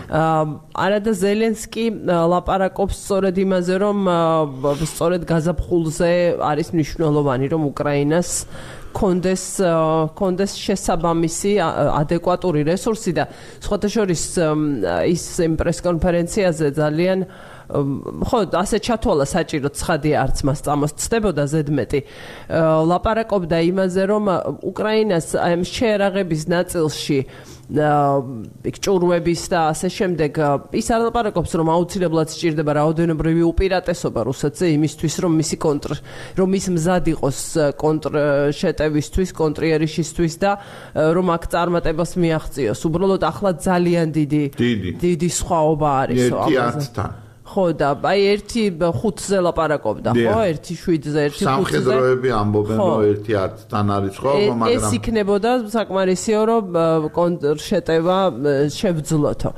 [0.07, 0.43] აა
[0.85, 3.97] არადა ზელენსკი ლაპარაკობს სწორედ იმაზე, რომ
[4.87, 8.29] სწორედ გაზაფხულზე არის მნიშვნელოვანი, რომ უკრაინას
[8.95, 9.43] კონდეს
[10.15, 13.27] კონდეს შესაბამისი ადეკვატური რესურსი და
[13.59, 14.23] სხვათა შორის
[15.11, 17.27] ის იმ პრესკონფერენციაზე ძალიან
[17.69, 21.99] ხო ასე ჩათვალა საჭირო ცხადია არც მას წამოსწდებოდა ზედმეტი.
[22.91, 24.23] ლაპარაკობდა იმაზე რომ
[24.61, 27.19] უკრაინას აი შეერაღების ნაწილში
[27.65, 30.37] იქ ჭურვების და ასე შემდეგ
[30.77, 35.91] ის არ ლაპარაკობს რომ აუცილებლად სჭირდება რაოდენობრივი უპირატესობა რუსეთზე იმისთვის რომ მისი კონტრ
[36.37, 37.39] რომ ის მზად იყოს
[37.81, 38.13] კონტრ
[38.53, 40.51] შეტევისთვის კონტრიერიშისთვის და
[40.93, 42.79] რომ აქ წარმატებას მიაღწიოს.
[42.85, 44.43] უბრალოდ ახლა ძალიან დიდი
[45.01, 45.27] დიდი.
[45.33, 47.24] სხვაობა არის ამაზე
[47.55, 50.39] ხო და აი ერთი 5-ზე ლაპარაკობდა ხო?
[50.51, 54.33] ერთი 7-ზე ერთი 5-ზე სამხედროები ამბობენ რომ ერთი 10-თან არის ხო?
[54.59, 56.65] მაგრამ ეს იქნებოდა საკმარისიო რომ
[57.15, 58.17] კონტრშეტევა
[58.75, 59.51] შევძლოთო.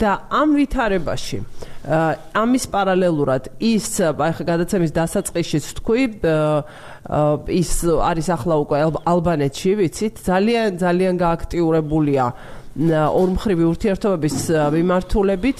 [0.00, 1.38] და ამ ვითარებაში
[1.82, 6.02] ამის პარალელურად ის აი ხა გადაცემის დასაწყისშიც თქვი
[7.50, 7.70] ის
[8.08, 8.78] არის ახლა უკვე
[9.12, 10.14] ალბანეთში ვიცით?
[10.22, 12.24] ძალიან ძალიან გააქტიურებულია
[12.72, 14.36] ორმხრივი ურთიერთობების
[14.72, 15.58] მიმართულებით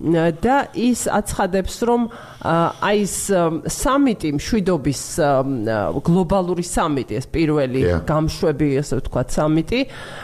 [0.00, 2.08] და ის აცხადებს რომ
[2.40, 3.16] აი ეს
[3.68, 5.02] სამიტი მშვიდობის
[6.08, 9.80] გლობალური სამიტი ეს პირველი გამშვები ასე ვთქვათ სამიტი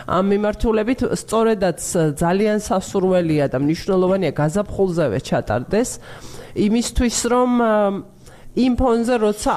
[0.08, 1.80] ამ მიმართულებით სწორედაც
[2.16, 5.90] ძალიან სასურველია და მნიშვნელოვანია გაზაფხულზევე ჩატარდეს
[6.56, 7.50] იმისთვის რომ
[8.56, 9.52] იმ ფონზე როცა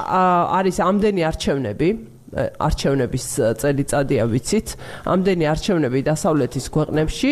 [0.60, 1.88] არის ამდენი არჩევნები
[2.36, 3.26] არჩევნების
[3.58, 4.68] წელიწადია ვიცით.
[5.06, 7.30] ამდენი არჩევნები დასავლეთის ქვეყნებში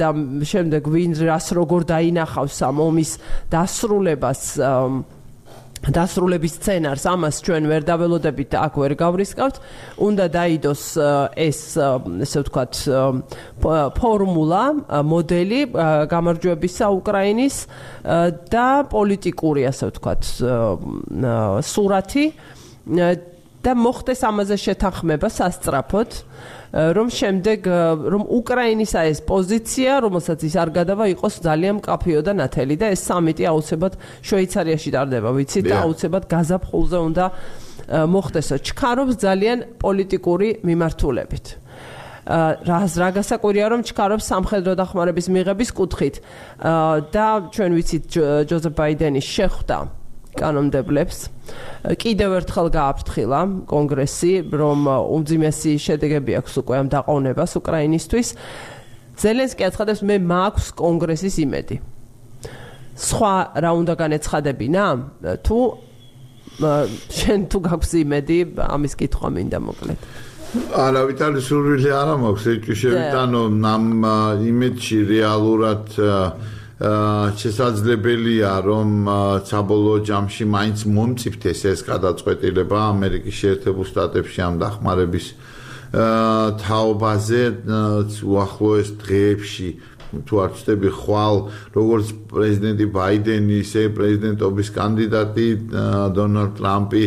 [0.00, 0.08] და
[0.52, 3.10] შემდეგ ვინ რას როგორ დაინახავს ამ ომის
[3.52, 4.42] დასრულებას
[5.86, 9.56] დასრულების სცენარს ამას ჩვენ ვერ დაველოდებით და აქ ვერ გავრისკავთ.
[10.02, 10.82] უნდა დაიდოს
[11.36, 11.60] ეს
[12.24, 12.72] ესე ვთქვათ
[14.00, 14.64] ფორმულა
[15.12, 15.60] მოდელი
[16.10, 17.56] გამარჯვებისა უკრაინის
[18.50, 20.22] და პოლიტიკური ასე ვთქვათ
[21.62, 22.24] სურათი
[23.66, 26.10] და მოხდეს ამაზე შეთანხმება სასწრაფოდ
[26.96, 27.66] რომ შემდეგ
[28.14, 33.02] რომ უკრაინისა ეს პოზიცია რომელსაც ის არ გადავა იყოს ძალიან მკაფიო და ნათელი და ეს
[33.10, 37.24] სამიტი აუცილებლად შვეიცარიაში ტარდება ვიცი და აუცილებლად გაზაფხულზე უნდა
[37.86, 41.46] მოხდესო ჩქარობს ძალიან პოლიტიკური მიმართულებით.
[42.26, 46.14] რა რა გასაკვირია რომ ჩქარობს სამხედრო დახმარების მიღების კუთხით.
[47.14, 48.04] და ჩვენ ვიცით
[48.50, 50.05] ჯოზეფ ბაიდენის შეხვდა
[50.40, 51.18] კანონმდებლებს.
[52.02, 54.80] კიდევ ერთხელ გააფრთხილა კონგრესი რომ
[55.16, 58.28] უმძიმესი შედეგები აქვს უკვე ამ დაყოვნებას უკრაინისთვის.
[59.16, 61.76] ზელენსკი აცხადებს მე მაქვს კონგრესის იმედი
[62.96, 64.84] სხვა რა უნდა განეცხადებინა?
[65.44, 65.58] თუ
[67.12, 70.00] შენ თუ გაქვს იმედი ამის კითხვა მინდა მოკლედ.
[70.72, 73.84] არა, ვიტალი სურვილი არ მაქვს, ეჭვი შევიტანო ამ
[74.40, 75.84] იმედში რეალურად
[76.76, 78.88] შესაძლებელია რომ
[79.48, 85.26] საბოლოო ჯამში მაინც მომწიფდეს ეს გადაწყვეტილება ამერიკის შეერთებულ შტატებში ამ დახმარების
[86.60, 87.42] თაობაზე
[88.28, 89.70] უახლოეს დღეებში.
[90.06, 91.36] თუ არ ვწდები ხვალ
[91.74, 95.48] როგორც პრეზიდენტი ბაიდენი ისე პრეზიდენტობის კანდიდატი
[96.14, 97.04] დონალდ ტრამპი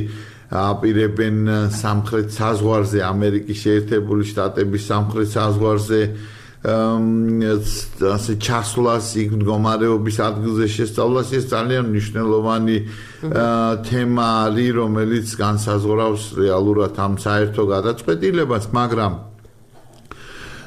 [0.49, 1.37] აპირებენ
[1.79, 6.01] სამხრეთ საზღვარზე ამერიკის შეერთებული შტატების სამხრეთ საზღვარზე
[6.59, 12.77] ასე ჩასვლას იქ მდგომარეობის ადგილზე შესწავლას ეს ძალიან მნიშვნელოვანი
[13.87, 19.13] თემა არის რომელიც განსაზღვრავს რეალურად ამ საერთო გადაწყვეტილებას მაგრამ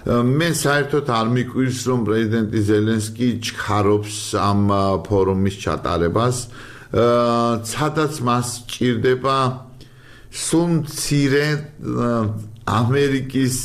[0.02, 4.60] მე საერთოდ არ მიკვირს რომ პრეზიდენტი ზელენსკი ჩქარობს ამ
[5.06, 6.36] ფორუმის ჩატარებას.
[6.92, 9.36] ცადაც მას ჭირდება
[10.32, 11.46] სულ მცირე
[12.66, 13.56] ამერიკის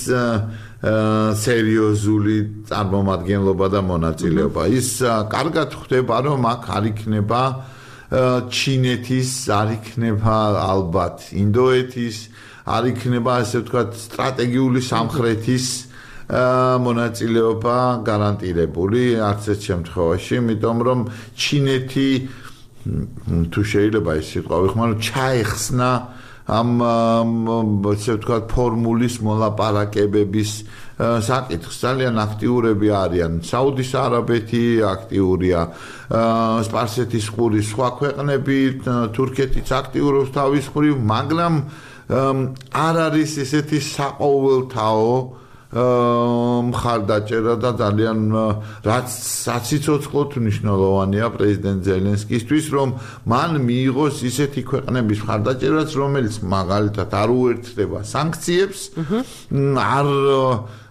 [0.77, 2.35] სერიოზული
[2.69, 4.61] წარმომადგენლობა და მონაწილეობა.
[4.69, 4.89] ის
[5.33, 7.41] კარგად ხვდება, რომ აქ არ იქნება
[8.53, 10.35] ჩინეთის, არ იქნება
[10.69, 12.17] ალბათ ინდოეთის,
[12.67, 15.65] არ იქნება ასე ვთქვათ სტრატეგიული სამხრეთის
[16.85, 20.99] მონაწილეობა გარანტირებული არც ერთ შემთხვევაში, იმიტომ რომ
[21.35, 22.09] ჩინეთი
[23.51, 25.89] თუ შეიძლება ის სიტყვა ვიხმარო, ჩაეხსნა
[26.47, 26.69] ამ
[27.91, 30.51] ასე ვთქვათ ფორმულის მოლაპარაკებების
[30.97, 31.75] საკითხს.
[31.83, 33.33] ძალიან აქტიურები არიან.
[33.43, 35.61] საუდის არაბეთი აქტიურია.
[36.67, 38.57] სპარსეთის ყური სხვა ქვეყნები
[39.11, 41.53] თურქეთიც აქტიურობს თავის მხრივ მაგრამ
[42.07, 45.11] არ არის ესეთი საყოველთაო
[45.67, 48.19] მხარდაჭერა და ძალიან
[48.87, 52.89] რაც საციცოცხლოდ მნიშვნელოვანია პრეზიდენტ ზელენსკისთვის რომ
[53.27, 58.79] მან მიიღოს ისეთი ქვეყნების მხარდაჭერაც რომელიც მაგალითად არ უერთდება სანქციებს
[59.75, 60.07] არ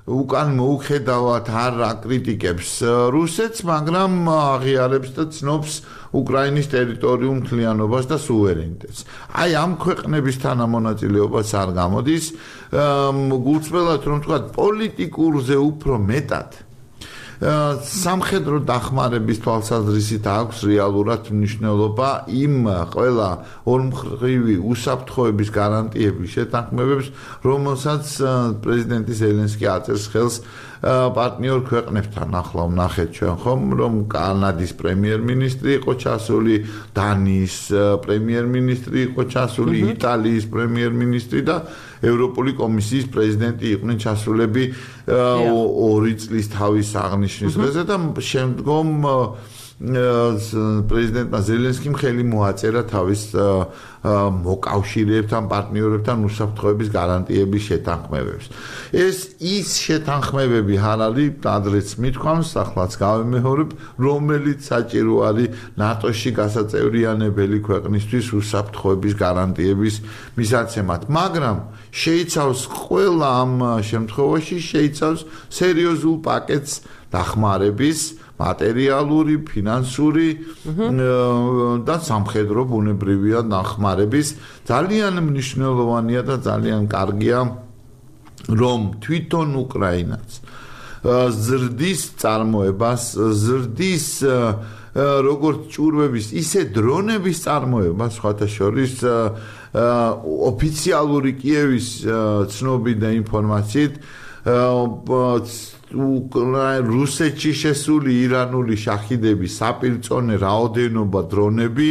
[0.07, 2.71] უკან მოუხედავად არ აკრიტიკებს
[3.17, 5.73] რუსეთს მაგრამ აღიარებს და ცნობს
[6.21, 9.01] უკრაინის ტერიტორიულ მთლიანობას და სუვერენიტეტს.
[9.37, 12.25] აი ამ ქვეყნების თანამონაწილეობას არ გამოდის.
[13.47, 16.51] გულწრფელად რომ თქვა პოლიტიკურზე უფრო მეტად
[17.37, 22.55] სამხედრო დახმარების თვალსაზრისით აქვს რეალურად მნიშვნელობა იმ
[22.97, 23.31] ყველა
[23.69, 27.07] ორმხრივი უსაფრთხოების გარანტიების შეთანხმებებს,
[27.45, 28.05] რომელსაც
[28.65, 30.37] პრეზიდენტი ზელენსკი აწერს ხელს
[30.87, 33.63] პარტნიორ ქვეყნებთან ახლა ვნახეთ ჩვენ ხომ?
[33.81, 36.57] რომ კანადის პრემიერ-მინისტრი იყო ჩასული,
[36.95, 37.57] დანიის
[38.07, 41.57] პრემიერ-მინისტრი იყო ჩასული, იტალიის პრემიერ-მინისტრი და
[42.07, 44.65] ევროპული კომისიის პრეზიდენტი იყვნენ ჩასულები
[45.91, 47.97] ორი წლის თავის აღნიშნის დღეზე და
[48.31, 48.89] შემდგომ
[49.77, 53.23] პრეზიდენტმა ზელენსკიმ ხელი მოაწერა თავის
[54.07, 58.45] მოკავშირეებთან, პარტნიორებთან უსაფრთხოების გარანტიების შეთანხმებებს.
[58.97, 69.15] ეს ის შეთანხმებები არის, ადრეც მithქვამს, ახლაც გავემეორებ, რომელიც საჭირო არის ნატოში გასაწევრიანებელი ქვეყნისთვის უსაფრთხოების
[69.21, 69.95] გარანტიების
[70.41, 71.57] მისაცემად, მაგრამ
[71.93, 73.53] შეიცავს ყველა ამ
[73.85, 75.21] შემთხვევაში შეიცავს
[75.53, 76.73] სერიოზულ პაკეტს
[77.13, 80.29] დახმარების მატერიალური, ფინანსური
[81.87, 84.29] და სამხედრო ბუნებრივია ნახმარების.
[84.69, 87.39] ძალიან მნიშვნელოვანია და ძალიან კარგია
[88.47, 90.29] რომ თვითონ უკრაინაც
[91.07, 94.07] ზრდის წარმოებას, ზრდის
[94.97, 98.95] როგორც ჭურვების, ისე დრონების წარმოებას, სხვათა შორის
[100.51, 101.89] ოფიციალური კიევის
[102.51, 103.95] ცნობი და ინფორმაციით
[105.95, 111.91] რუსეთში შესული ირანული შაჰიდების საპირწონე რაოდენობა დრონები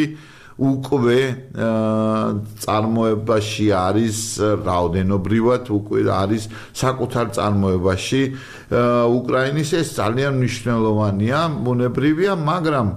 [0.55, 1.19] უკვე
[2.63, 6.43] წარმოებაში არის რაოდენობრივად უკვე არის
[6.75, 8.21] საკუთარ წარმოებაში.
[8.71, 12.87] უკრაინის ეს ძალიან მნიშვნელოვანია მონებრივია მაგრამ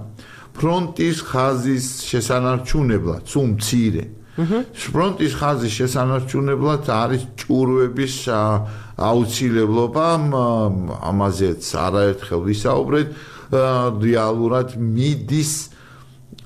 [0.55, 8.15] ფრონტის ხაზის შესანარჩუნებლად სულ მცირე ფრონტის ხაზის შესანარჩუნებლად არის ჭურვების
[9.09, 10.07] აუცილებლობა
[11.11, 13.07] ამაზეც არაერთხელ ვისაუბრეთ.
[13.49, 15.53] რეალურად მიდის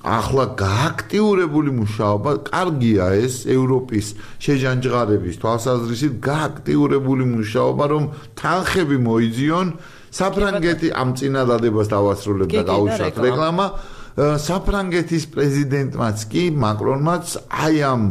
[0.04, 4.06] ახლა გააქტიურებული მუშაობა კარგია ეს ევროპის
[4.44, 8.04] შეჯანჯღარების თვალსაზრისით გააქტიურებული მუშაობა რომ
[8.40, 9.66] თანხები მოიძიონ
[10.12, 13.66] საფრანგეთი ამ წინადადებას დავასრულებ და გაუშვათ რეკლამა
[14.14, 18.04] საფრანგეთის პრეზიდენტმაც კი მაკრონმაც აი ამ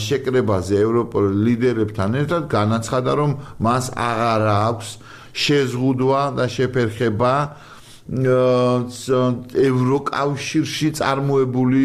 [0.00, 4.88] შეკრებაზე ევროპულ ლიდერებთან ერთად განაცხადა რომ მას აღარა აქვს
[5.36, 7.32] შეზღუდვა და შეფერხება
[9.68, 11.84] ევროკავშირში წარმოებული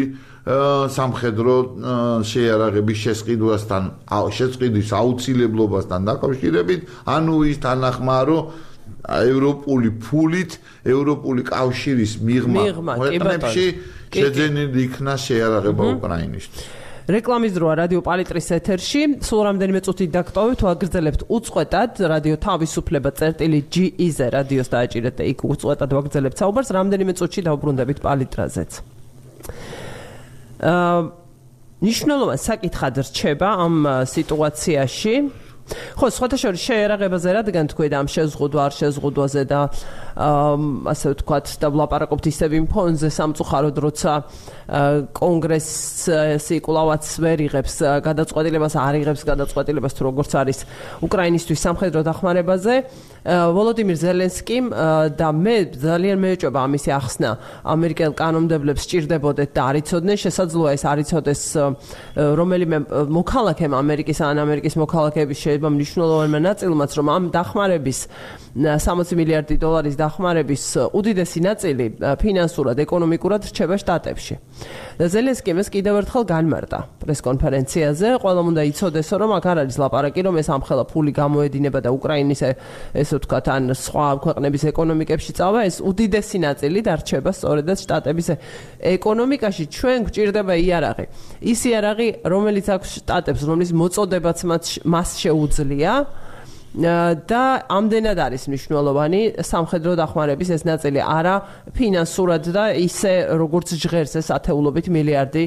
[0.96, 1.54] სამხედრო
[2.32, 3.82] შეიარაღების შესყიდვასთან
[4.40, 6.80] შესყიდვის აუცილებლობასთან დაკავშირებით
[7.12, 8.38] ანუ ის თანახმარო
[9.06, 12.62] ევროპული ფულით ევროპული კავშირის მიღმა
[12.98, 13.66] ქვეყნებში
[14.16, 19.00] შეძენილი იქნა შეიარაღება უკრაინისთვის რეკლამის დროა რადიო პალიტრის ეთერში.
[19.22, 25.90] სულ რამდენიმე წუთი დაგტოვებთ, ვაგრძელებთ უწყვეტად რადიო თავისუფლება წერტილი GE-ზე რადიოს დააჭირეთ და იქ უწყვეტად
[25.96, 28.70] ვაგრძელებთ საუბარს, რამდენიმე წუთში დავბრუნდებით პალიტრაზეც.
[30.66, 30.98] აა
[31.86, 33.74] ნიშნულოვან საკითხად რჩება ამ
[34.08, 35.14] სიტუაციაში.
[35.98, 39.60] ხო, სხვათა შორის შეერაღებაზე რადგან თქვი და ამ შეზღუდვა არ შეზღუდვაზე და
[40.16, 44.12] ასე ვთქვათ და ვლაპარაკობთ ისევ იმ ფონზე სამწუხაროდ როცა
[45.12, 50.58] კონგრესი კვლავაც ვერ იღებს გადაწყვეტილებას არ იღებს გადაწყვეტილებას თუ როგორც არის
[51.04, 52.74] უკრაინისტვის სამხედრო დახმარებაზე.
[53.26, 54.64] ვოლოდიმირ ზელენსკიმ
[55.18, 57.30] და მე ძალიან მეეჭობა ამისი ახსნა.
[57.66, 61.42] ამერიკელ კანონმდებლებს სჭირდებოდეთ და არიწოდნენ შესაძლოა ეს არიწოდეს
[62.16, 62.78] რომელიმე
[63.10, 67.98] მოქალაქემ ამერიკის ან ამერიკის მოქალაქეების შეიძლება მნიშვნელოვანმა ნაწილმაც რომ ამ დახმარების
[68.56, 70.64] 60 მილიარდი დოლარის დახმარების
[70.94, 71.84] უდიდესი ნაწილი
[72.22, 74.34] ფინანსურად, ეკონომიკურად რჩება შტატებში.
[74.96, 80.20] და ზელენსკიმ ეს კიდევ ერთხელ განმარტა პრესკონფერენციაზე, ყველამ უნდა იცოდეს, რომ აქ არ არის ლაპარაკი,
[80.24, 82.40] რომ ეს ამხელა ფული გამოედინება და უკრაინის
[82.96, 88.28] ესე ვთქვათ, ან სხვა ქვეყნების ეკონომიკებში წავა, ეს უდიდესი ნაწილი დარჩება სწორედაც შტატების
[88.96, 89.64] ეკონომიკაში.
[89.76, 91.06] ჩვენ გვჭირდება იარაღი.
[91.44, 94.38] ის იარაღი, რომელიც აქვს შტატებს, რომლის მოწოდებაც
[94.88, 95.92] მას შეუძლია
[96.76, 101.00] და ამდენად არის მნიშვნელოვანი სამხედრო დახმარების ეს ნაწილი.
[101.00, 101.36] არა
[101.72, 105.44] ფინანსურად და ისე როგორც ჟღერს ეს ათეულობით მილიარდი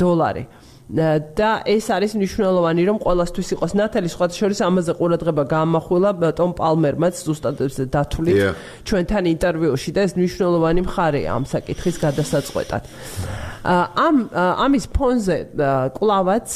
[0.00, 0.44] დოლარი.
[0.88, 4.08] და ეს არის მნიშვნელოვანი რომ ყოველასთვის იყოს ნათელი.
[4.08, 7.60] სხვა შორის ამაზე ყურადღება გამახვილა ტომ პალმერმაც ზუსტად
[7.92, 8.38] დათვლით.
[8.88, 12.82] ჩვენთან ინტერვიუში და ეს მნიშვნელოვანი მხარეა ამ საკითხის გადასაწყვეტად.
[13.68, 14.16] ამ
[14.64, 15.36] ამის ფონზე
[15.92, 16.48] კლავაც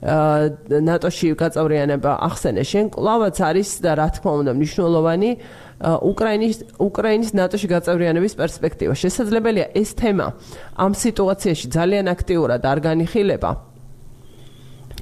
[0.00, 2.62] ნატოში გაწევრიანება ახსენე.
[2.64, 5.30] შენ კლავაც არის და რა თქმა უნდა მნიშვნელოვანი
[5.80, 8.94] უკრაინის უკრაინის ნატოში გაწევრიანების პერსპექტივა.
[8.96, 10.26] შესაძლებელია ეს თემა
[10.80, 13.50] ამ სიტუაციაში ძალიან აქტიურად არ განიხილება.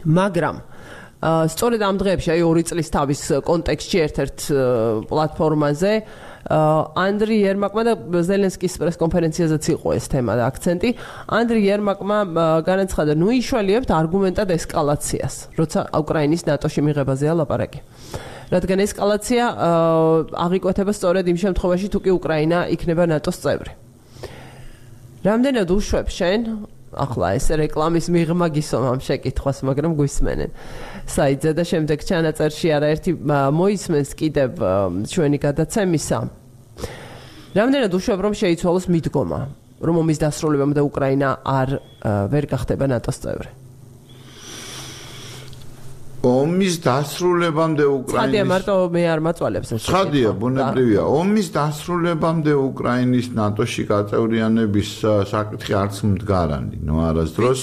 [0.06, 0.56] მაგრამ
[1.18, 4.38] სწორედ ამ დღეებში აი ორი წლის თავის კონტექსტში ერთ-ერთ
[5.10, 5.92] პლატფორმაზე
[6.48, 7.92] ანდრი ერმაკმა და
[8.24, 10.90] ზელენსკის პრესკონფერენციაზეც იყო ეს თემა და აქცენტი.
[11.28, 12.18] ანდრი ერმაკმა
[12.64, 17.80] განაცხადა, ნუ იშველიებთ არგუმენტად ესკალაციას, როცა უკრაინის ნატოში მიღებაზეა ლაპარაკი.
[18.48, 19.44] რადგან ესკალაცია
[20.40, 23.72] აღიკვეთება სწორედ იმ შემთხვევაში, თუ კი უკრაინა იქნება ნატოს წევრი.
[25.28, 26.40] რამდენად უშვებ შენ
[26.96, 30.50] ახლა ეს რეკლამის მიღმა გისო ამ შეკითხვას, მაგრამ გვისმენენ.
[31.08, 33.10] საიძე და შემდეგ ჩანაწერში არაერთი
[33.60, 34.50] მოისმენს კიდევ
[35.08, 36.18] ჩვენი გადაცემისა.
[37.58, 39.40] რამდენად უშვებ რომ შეიცვალოს მიდგომა,
[39.86, 41.68] რომ ომის დასრულებამდე უკრაინა არ
[42.32, 43.50] ვერ გახდება ნატოს წევრი.
[46.18, 49.82] ომის დასრულებამდე უკრაინის ხადია მარტო მე არ მაწვალებს ეს.
[49.86, 51.02] ხადია, ბუნებრივია.
[51.06, 54.90] ომის დასრულებამდე უკრაინის ნატოში გაწევრიანების
[55.30, 57.60] საკითხი არც მდგარანი, ნუ არასდროს.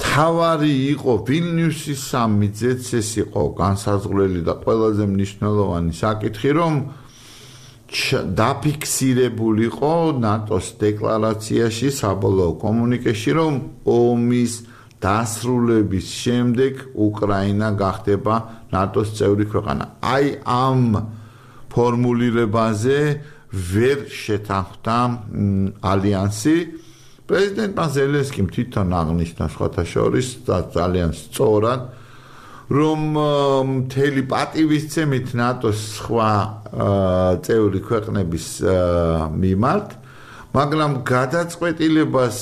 [0.00, 6.74] თავარი იყო ვილნიუსის სამიძეც ეს იყო განსაზღვრელი და ყველაზე მნიშვნელოვანი საკითხი, რომ
[8.40, 14.52] დაფიქსირებულიყო ნატოს დეკლარაციაში საბოლოო კომუნიკეში, რომ ომის
[15.00, 16.74] დასრულების შემდეგ
[17.06, 18.34] უკრაინა გახდება
[18.70, 19.84] ნატოს წევრი ქვეყანა.
[20.06, 20.82] აი ამ
[21.72, 22.98] ფორმულირებაზე
[23.50, 24.98] ვერ შეთანხმდა
[25.82, 26.56] ალიანსი.
[27.30, 31.82] პრეზიდენტ ზელენსკიმ თვითონ აღნიშნა სხვათა შორის და ძალიან სწორად
[32.70, 33.00] რომ
[33.70, 36.32] მთელი პატივისცემით ნატოს სხვა
[37.46, 38.46] წევრი ქვეყნების
[39.42, 39.88] მიმართ
[40.50, 42.38] მაგრამ გადაწყვეტილებას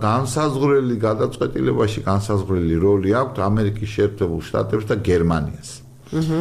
[0.00, 5.70] განსაზღვრელი გადაწყვეტილებაში განსაზღვრელი როლი აქვს ამერიკის შეერთებულ შტატებს და გერმანიას.
[6.16, 6.40] აჰა.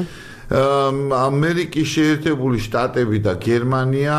[1.27, 4.17] ამერიკის შეერთებული შტატები და გერმანია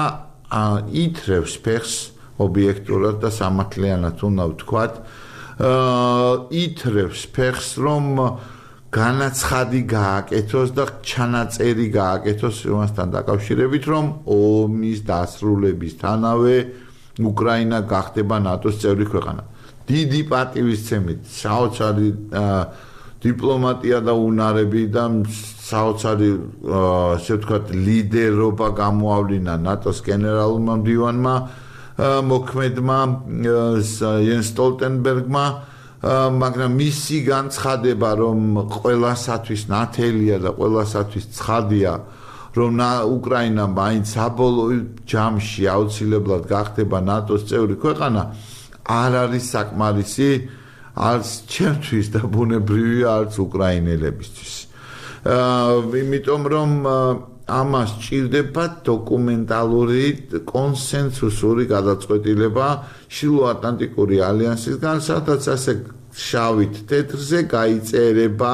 [0.92, 4.94] ითრევს ფეხს ობიექტურად და სამართლიანად უნდა ვთქვათ.
[5.58, 8.04] აა ითრევს ფეხს რომ
[8.94, 16.56] განაცხადი გააკეთოს და ჩანაწერი გააკეთოს იმასთან დაკავშირებით, რომ ომის დასრულებისთანავე
[17.18, 19.42] უკრაინა გახდება ნატოს წევრი ქვეყანა.
[19.88, 22.08] დიდი პატივისცემით, საოცარი
[23.18, 26.30] დიპლომატია და უნარები და საოცარი
[27.18, 31.34] ასე ვთქვათ ლიდერობა გამოავლინა ნატოს გენერალურმა მდივანმა
[31.98, 32.98] მოქმედმა
[34.22, 35.44] იენ სტოლტენბერგმა
[36.38, 38.38] მაგრამ მისი განცხადება რომ
[38.70, 41.92] ყველასათვის ნათელია და ყველასათვის ცხადია
[42.54, 42.78] რომ
[43.18, 44.78] უკრაინა მაინც საბოლოო
[45.10, 48.22] ჯამში აუცილებლად გახდება ნატოს წევრი ქვეყანა
[48.88, 50.30] არ არის საკმარისი
[50.98, 54.54] არც ჩემთვის და ბუნებრივია არც უკრაინელებისთვის.
[55.28, 56.70] აა იმიტომ რომ
[57.48, 60.04] ამას ჭირდება დოკუმენტალური
[60.50, 62.66] კონსენსუსური გადაწყვეტილება
[63.08, 65.72] შილო-ატლანტიკური ალიანსისგან, სადაც ასე
[66.28, 68.52] შავით თეთრზე გაიწერება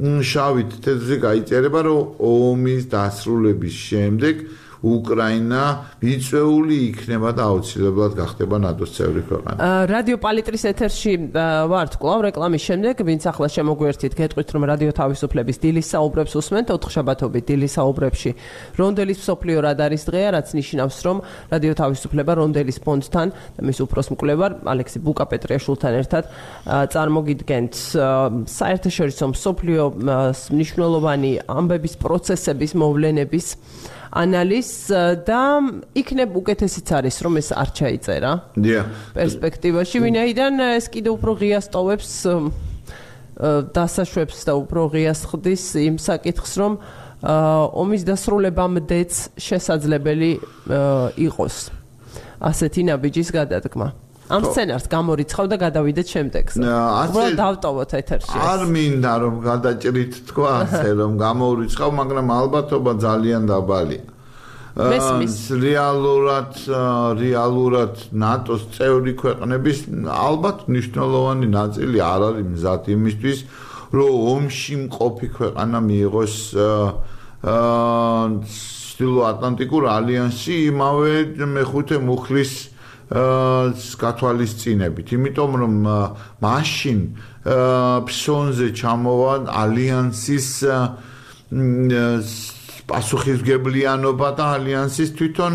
[0.00, 4.44] შავით თეთრზე გაიწერება რომ ომის დასრულების შემდეგ
[4.80, 5.62] უკრაინა
[6.00, 9.60] მიწვეული იქნება და აუცილებლად გახდება ნატოს წევრი ქვეყანა.
[9.92, 11.12] რადიო პალიტრის ეთერში
[11.68, 16.90] ვართ კლავ რეკლამის შემდეგ, ვინც ახლა შემოგვერთით, გეტყვით რომ რადიო თავისუფლების დილის საუბრებს უსმენთ 4
[16.96, 18.30] შაბათობით დილის საუბრებში.
[18.80, 21.16] რონდელის მსოფლიო რადარის დღეა, რაც ნიშნავს რომ
[21.52, 26.24] რადიო თავისუფლება რონდელის ფონდთან და მის უფროს მკვლევარ ალექსი ბუკა პეტრიაშვილთან ერთად
[26.94, 27.72] წარმოგიდგენთ
[28.48, 33.46] საერთაშორისო მსოფლიო მნიშვნელოვანი ამბების პროცესების მოვლენების
[34.10, 34.90] ანალიზს
[35.22, 35.42] და
[35.94, 38.32] იქნებ უკეთესიც არის რომ ეს არ ჩაიწერა.
[38.58, 38.86] დიახ.
[39.14, 42.10] პერსპექტივაში ვინაიდან ეს კიდე უფრო ღიას ტოვებს
[43.70, 46.72] დასაშვებს და უფრო ღიას ხდის იმ საკითხს რომ
[47.22, 50.32] ომის დასრულებამდეც შესაძლებელი
[51.16, 51.56] იყოს
[52.40, 54.09] ასეთი ნაბიჯის გადადგმა.
[54.30, 56.54] ამ სცენარს გამორიცხავ და გადავიდეთ შემდეგს.
[56.62, 58.36] უბრალოდ დავტოვოთ ეთერში.
[58.50, 64.04] არ მინდა რომ გადაჭრით თქვა ასე რომ გამორიცხავ, მაგრამ ალბათობა ძალიან დაბალია.
[64.70, 66.54] მესმის რეალურად
[67.18, 73.38] რეალურად ნატოს წევრი ქვეყნების ალბათ მნიშვნელოვანი ნაწილი არ არის მზად იმისთვის
[73.90, 77.58] რომ ომში მყოფი ქვეყანა მიიღოს აა
[78.46, 81.12] სტილო ატლანტიკურ ალიანსში იმავე
[81.56, 82.52] მეხუთე მუხლის
[83.10, 85.74] გათვალისწინებით, იმიტომ რომ
[86.46, 86.98] მაშინ
[88.06, 90.48] ფსონზე ჩამოვა ალიანსის
[92.90, 95.54] პასუხისგებლიანობა და ალიანსის თვითონ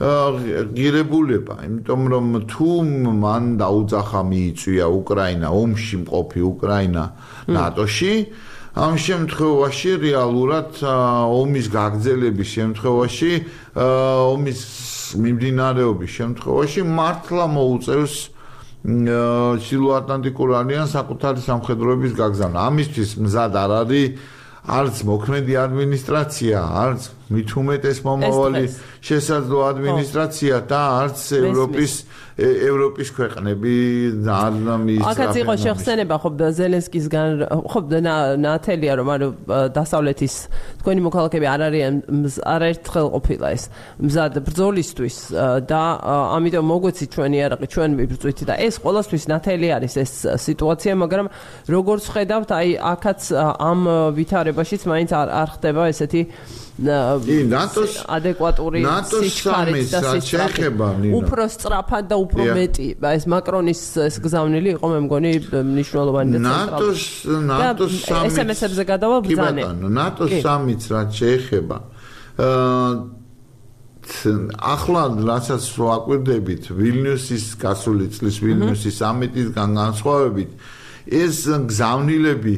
[0.00, 2.72] ღირებულება, იმიტომ რომ თუ
[3.20, 7.04] მან დაუძახა მიიწვია უკრაინა ომში მყოფი უკრაინა
[7.52, 8.14] ნატოში
[8.78, 13.32] ამ შემთხვევაში რეალურად ომის გაგრძელების შემთხვევაში
[13.74, 14.60] ომის
[15.22, 18.14] მიმდინარეობის შემთხვევაში მართლა მოუწევს
[19.68, 22.58] სილოატლანტიკურ ალიანს საკუთარი სამხედროების გაგზავნა.
[22.68, 24.06] ამისთვის მზად არ არის
[24.68, 27.02] არც მოქმედი ადმინისტრაცია, არც
[27.32, 28.64] მით უმეტეს მომავალი
[29.04, 31.92] შესაძლო ადმინისტრაცია და არც ევროპის
[32.38, 33.74] ევროპის ქვეყნები
[34.30, 34.52] არ
[34.84, 37.42] მის აკაც იყო შეხსენება ხო ზელენსკისგან
[37.72, 37.80] ხო
[38.44, 39.28] ნათელია რომ ანუ
[39.76, 40.34] დასავლეთის
[40.88, 41.94] თქვენი მოქალაქეები არ არიან
[42.48, 43.64] არაერთხელ ყოფილა ეს.
[44.00, 45.16] მზად ბრძოლისთვის
[45.68, 45.82] და
[46.32, 50.12] ამიტომ მოგვეცი ჩვენი არაყი ჩვენ მიბრძვით და ეს ყოველთვის ნათელი არის ეს
[50.48, 51.26] სიტუაცია მაგრამ
[51.68, 53.80] როგორც ხედავთ აი აკაც ამ
[54.16, 56.22] ვითარებაშიც მაინც არ არ ხდება ესეთი
[56.78, 61.10] ნატოს ადეკვატური სიჩქარით და სიჩქარით.
[61.10, 62.88] უფრო სწრაფად და უფრო მეტი.
[63.02, 65.32] ეს მაკრონის ეს გზავნილი იყო მე მგონი
[65.74, 69.62] მნიშვნელოვანი და ნატოს ნატოს სამით SMS-ებზე გადავალ ბრძანე.
[69.90, 70.32] ნატოს
[70.78, 71.76] სამით რაც შეეხება.
[72.38, 73.18] აა
[74.08, 80.50] ახლა რასაც ვაკვირდებით ვილნიუსის გასული წლის ვილნიუსის სამიტისგან განსხვავებით
[81.12, 82.54] ეს გზავნილები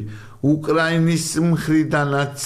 [0.47, 2.39] უკრაინის მხრიდანაც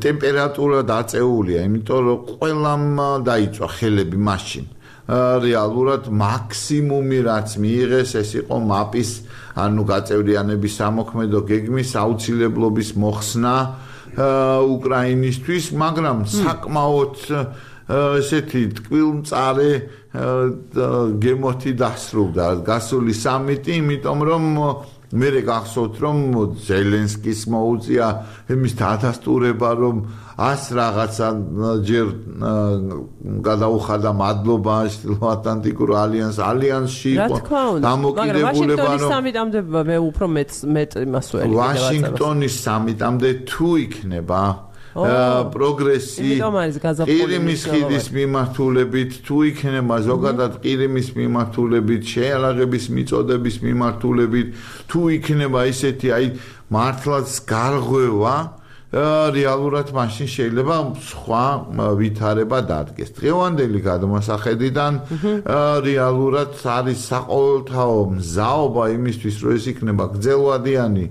[0.00, 2.84] ტემპერატურა დაწეულია, იმიტომ რომ ყველამ
[3.24, 4.66] დაიწვა ხელები მაშინ.
[5.10, 9.10] რეალურად მაქსიმუმი რაც მიიღეს ეს იყო მაპის
[9.58, 13.54] ანუ გაწევრიანების სამოქმედო გეგმის აუცილებლობის მოხსნა
[14.16, 17.14] უკრაინისთვის, მაგრამ საკმაოდ
[17.90, 19.72] ესეთი ტკვილმწარე
[21.22, 22.46] გემოთი დასრულდა.
[22.66, 24.44] გასული სამიტი, იმიტომ რომ
[25.10, 26.18] მე გახსოვთ რომ
[26.62, 28.06] ზელენსკის მოუწია
[28.54, 29.96] იმის დადასტურება რომ
[30.38, 31.28] ას რაღაცა
[31.82, 32.06] ჯერ
[33.42, 34.76] გადაუხადა მადლობა
[35.34, 37.42] ატლანტიკურ ალიანს ალიანსში იყო
[37.82, 39.58] დამოკიდებულება რომ ვაშინგტონის სამიტამდე
[39.90, 44.42] მე უფრო მეც მეტ იმას ველი ვაშინგტონის სამიტამდე თუ იქნება
[44.90, 46.30] პროგრესი
[47.06, 54.48] ყირიმის ხიდის მიმართულებით თუ იქნება ზოგადად ყირიმის მიმართულებით შეალაღების მიწოდების მიმართულებით
[54.90, 56.26] თუ იქნება ისეთი აი
[56.74, 58.36] მართლაც გარღვევა
[58.90, 61.44] რეალურად მაშინ შეიძლება სხვა
[61.94, 63.14] ვითარება დადგეს.
[63.14, 64.92] დღევანდელი გადმოსახედიდან
[65.86, 71.06] რეალურად არის საყოველთაო მზაობა იმისთვის, რომ ეს იქნება გძელვადიანი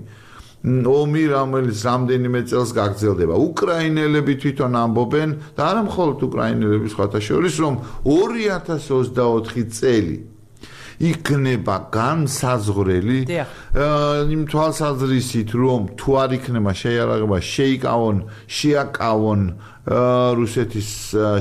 [0.60, 3.34] ომი რომელიც რამდენიმე წელს გაგრძელდება.
[3.48, 10.16] უკრაინელები თვითონ ამბობენ და არა მხოლოდ უკრაინელები სხვათა შორის რომ 2024 წელი
[11.00, 13.20] იქნება განსაზღვრელი
[14.36, 18.16] იმ თვალსაზრისით რომ თუ არ იქნება შეიარაღება შეიკავონ
[18.60, 19.40] შეაკავონ
[20.36, 20.90] რუსეთის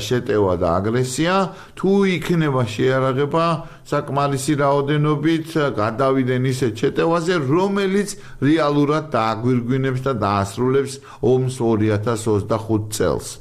[0.08, 1.36] შეტევა და აგრესია
[1.76, 3.46] თუ იქნება შეიარაღება
[3.90, 8.14] საკმარისი რაოდენობით გადავიდნენ ისეთ შეტევაზე რომელიც
[8.46, 11.00] რეალურად დააგვირგვინებს და დაასრულებს
[11.34, 13.34] ომს 2025 წელს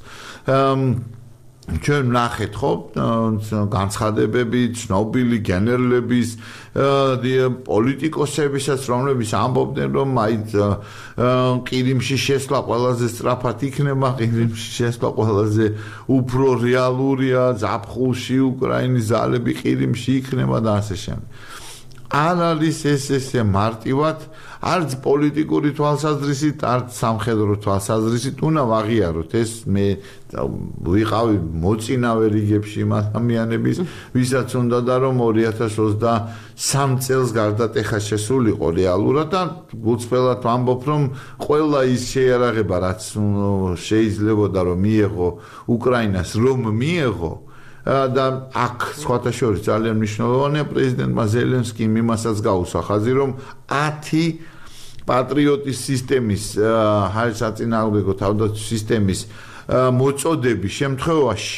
[1.68, 2.70] ჩვენ ნახეთ ხო
[3.68, 6.28] განცხადებები ცნობილი გენერლების
[7.68, 10.34] პოლიტიკოსებისაც რომლებიც ამბობდნენ რომ აი
[11.68, 15.66] ყირიმში შესვლა ყველაზე სწრაფად იქნება ყირიმში შესვლა ყველაზე
[16.16, 21.28] უფრო რეალურია ზაფხულში უკრაინის ძალები ყირიმში იქნება და ასე შემდეგ
[22.08, 24.18] არ არის ეს ესე მარტივად
[24.58, 29.30] არც პოლიტიკური თვალსაზრისით, არც სამხედრო თვალსაზრისით უნდა ვაღიაროთ.
[29.38, 29.86] ეს მე
[30.88, 33.76] ვიყავი მოწინავე რიგებში იმ ადამიანების,
[34.16, 39.42] ვისაც უნდა და რომ 2023 წელს გარდატეხა შესულიყო რეალურად და
[39.78, 41.02] გულწრფელად ვამბობ რომ
[41.38, 43.00] ყველა ის შეიარაღება რაც
[43.78, 45.28] შეიძლებოდა რომ მიიღო
[45.70, 47.32] უკრაინას რომ მიიღო
[47.88, 53.30] და აქ სხვათა შორის ძალიან მნიშვნელოვანია პრეზიდენტმა ზელენსკიმ იმასაც გაუსვა ხაზი რომ
[53.72, 54.20] 10
[55.08, 56.44] პატრიოტის სისტემის
[57.16, 59.20] ჰაერსაწინააღმდეგო თავდაცვის სისტემის
[59.68, 61.56] მოწოდების შემთხვევაში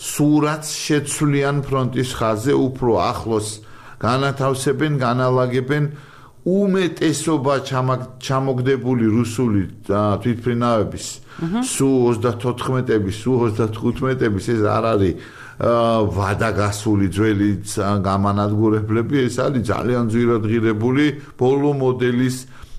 [0.00, 3.48] სურაც შეცვლიან ფრონტის ხაზზე უფრო ახლოს
[4.00, 5.84] განათავსებენ, განალაგებენ
[6.48, 7.54] უმეტესობა
[8.24, 11.06] ჩამოგდებული რუსული თვითფრინავების
[11.38, 15.14] სუ 34-ების, სუ 35-ების ეს არ არის
[15.58, 17.50] ვადაგასული ძველი
[18.02, 21.04] გამანადგურებლები, ეს არის ძალიან ძვირადღირებული
[21.38, 22.36] ბოლო მოდელის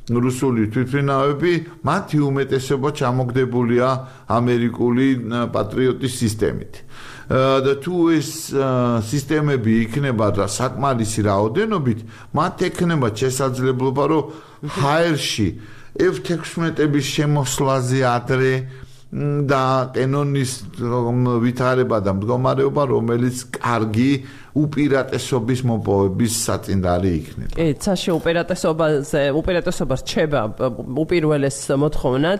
[0.10, 1.52] რუსული თვითფრინავები,
[1.86, 3.88] მათი უმეტესობა ჩამოგდებულია
[4.28, 5.08] ამერიკული
[5.54, 6.74] პატრიოტის სისტემით.
[7.30, 8.30] და თუ ეს
[9.06, 12.00] სისტემები იქნება და საკმარისი რაოდენობით,
[12.34, 14.24] მათ ექნება შესაძლებლობა, რომ
[14.66, 15.48] ჰაერში
[15.98, 18.54] F16-ების შემოსვლაზე ადრე
[19.50, 20.52] და კენონის
[21.42, 24.12] ვითარება და მდგომარეობა, რომელიც კარგი
[24.54, 27.54] უპირატესობის მოპოვების საწინდარი იქნება.
[27.58, 30.42] კი, ცაში უპირატესობაზე, უპირატესობა რჩება
[30.94, 32.40] უპირველეს მოთხოვნად.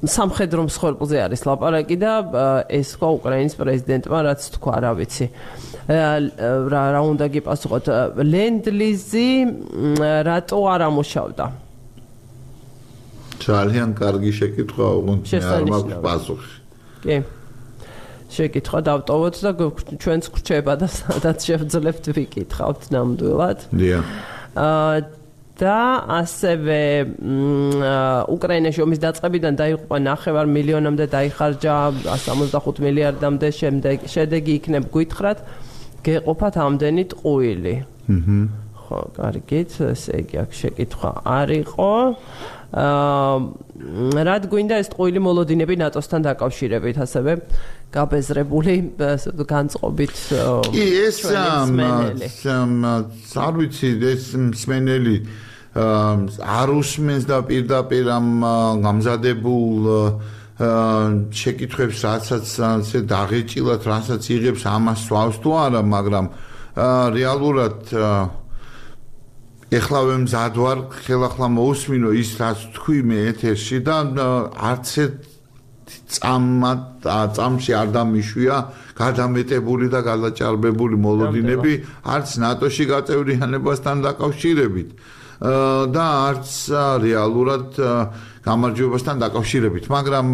[0.06, 2.12] სამხედრო მსხვერპლზე არის ლაპარაკი და
[2.70, 5.26] ეს ხო უკრაინის პრეზიდენტმა რაც თქვა, რა ვიცი.
[5.90, 7.86] რა რა უნდა გიპასუხოთ?
[8.22, 9.30] ლენდლიზი
[9.98, 11.46] რატო არ ამუშავდა?
[13.42, 16.54] ძალიან კარგი შეკითხვა, უგუნი არ მაქვს პასუხი.
[17.02, 17.18] კი.
[18.28, 19.52] შეკითხვა დავტოვოთ და
[20.04, 23.60] ჩვენც ხრჩება და სადაც შევძლებთ ვიკითხავთ ნამდვილად.
[23.72, 24.06] დიახ.
[24.58, 25.18] აა
[25.58, 25.78] და
[26.22, 26.82] ასევე
[28.30, 35.40] უკრაინაში ომის დაწყებიდან დაიღუპა 9 მილიონამდე დაიხარჯა 165 მილიარდამდე შემდეგ შედეგი იქნებ გვითხრათ
[36.06, 37.76] გეყოფათ ამდენი ტყუილი.
[38.08, 38.40] აჰა.
[38.88, 41.92] ხო, კარგით, ესე იგი აქ შეკითხვა არ იყო.
[42.72, 43.36] აა
[44.28, 47.32] რად გვინდა ეს ტყუილი მოლოდინები ნატოსთან დაკავშირებით, ასევე
[47.96, 48.74] გაბეზრებული
[49.48, 50.16] განწყობით
[50.76, 51.20] კი ეს
[53.40, 55.16] არ ვიცი ეს მსმენელი
[55.78, 58.28] არ უსმენს და პირდაპირ ამ
[58.82, 59.86] გამზადებულ
[60.58, 66.26] შეკითხვებს რასაც ასე დაღეჭილად რასაც იღებს ამას სვავს თუ არა მაგრამ
[67.14, 67.94] რეალურად
[69.78, 73.98] ეხლა ვემზად ვარ ხელახლა მოусმინო ის რაც თქვი მე ეთერში და
[74.72, 74.90] არც
[76.18, 77.06] წამად
[77.38, 78.58] წამში არ დამიშვია
[78.98, 81.74] გადამეტებული და გადაჭარბებული მოლოდინები
[82.16, 84.90] არც ნატოში გაწევრიანებასთან დაკავშირებით
[85.38, 86.50] და არც
[87.04, 87.68] რეალურად
[88.48, 90.28] გამარჯვებასთან დაკავშირებით, მაგრამ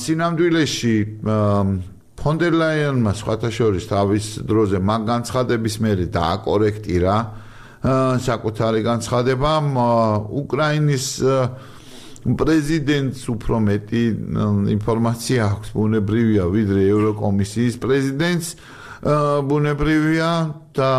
[0.00, 0.96] სინამდვილეში
[2.14, 7.16] ფონდერლაიანმა სხვათა შორის თავის დროზე მაგ განცხადების მერე დააკორექტირა
[8.24, 9.52] საკუთარი განცხადება
[10.40, 11.06] უკრაინის
[12.24, 14.04] პრეზიდენტს უფრო მეტი
[14.72, 15.68] ინფორმაცია აქვს.
[15.76, 18.48] ბუნებრივია ვიდრე ევროკომისიის პრეზიდენტს
[19.44, 20.30] ბუნებრივია
[20.72, 20.92] და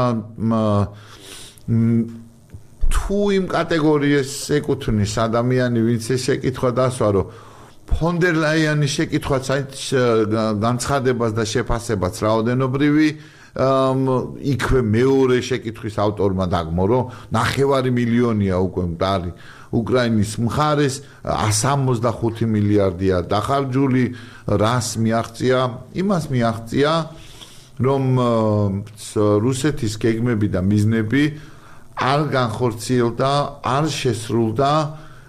[2.95, 7.27] თუ იმ კატეგორიას ეკუთვნის ადამიანი, ვინც ეს შეკითხვა დასვა, რომ
[7.85, 9.61] ფონდერლაიანის შეკითხვაც აი
[10.63, 13.09] განცხადებას და შეფასებას რაოდენობრივი
[13.55, 16.99] იქვე მეორე შეკითხვის ავტორმა დაგმორო,
[17.31, 19.31] ნახევარი მილიონია უკვე მტარი
[19.75, 24.03] უკრაინის მხარეს 165 მილიარდია დახარჯული,
[24.47, 25.59] რას მიაღწია?
[25.95, 26.91] იმას მიაღწია,
[27.79, 28.03] რომ
[29.45, 31.23] რუსეთის გეგმები და მიზნები
[31.95, 33.31] არ განხორციელდა,
[33.63, 34.71] არ შესრულდა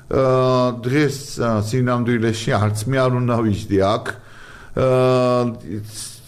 [0.06, 1.16] დღეს
[1.66, 4.04] სინამდვილეში არც მე არ უნდა ვიждდი აქ.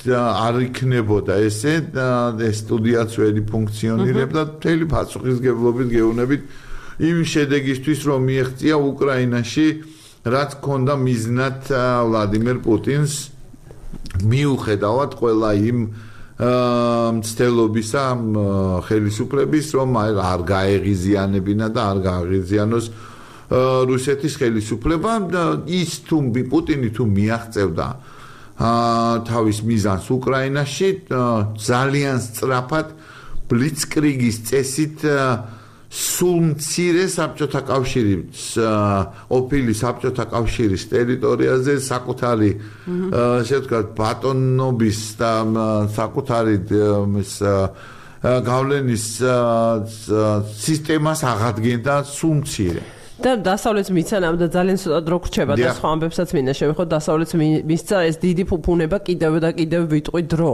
[0.09, 1.74] არ იქნებოდა ესე
[2.49, 6.43] ეს სტუდიაც ველი ფუნქციონირებდა მთელი პასუხისგებლობით გეუბნებით
[7.09, 9.66] იმ შედეგისთვის რომ მიიღწია უკრაინაში
[10.32, 11.59] რაც ქონდა მიზნად
[12.09, 13.14] ვლადიმერ პუტინს
[14.22, 15.78] მიუხედავად ყველა იმ
[16.39, 18.03] მცდელობისა
[18.86, 22.86] ხელისუფლების რომ არ გაეღიზიანებინა და არ გააღიზიანოს
[23.91, 25.12] რუსეთის ხელისუფლება
[25.66, 26.16] ის თუ
[26.53, 27.89] პუტინი თუ მიაღწევდა
[29.26, 30.89] თავის მიზანს უკრაინაში
[31.59, 32.86] ძალიან სწრაფად
[33.51, 34.99] ბლიცკრიგის წესით
[35.89, 38.43] სულ მცირე საბჭოთა კავშირის
[39.32, 42.51] ოფილი საბჭოთა კავშირის ტერიტორიაზე საკუთარი
[43.41, 45.32] ესე ვთქვათ ბატონობის და
[45.97, 46.57] საკუთარი
[47.24, 47.32] ეს
[48.51, 49.09] გავლენის
[50.61, 52.84] სისტემას აღადგენდა სულ მცირე
[53.19, 57.31] და დასავლეთ მიცანამ და ძალიან ცოტა დრო გრჩება და სხვა ამბებსაც მინდა შევეხოთ დასავლეთ
[57.66, 60.53] მისცა ეს დიდი ფუფუნება კიდევ და კიდევ ვიტყვი დრო.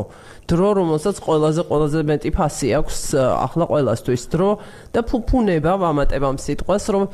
[0.49, 4.51] დრო რომელსაც ყველაზე ყველაზე მეტი ფასი აქვს ახლა ყველასთვის დრო
[4.97, 7.05] და ფუფუნება ვამატებამ სიტყვას რომ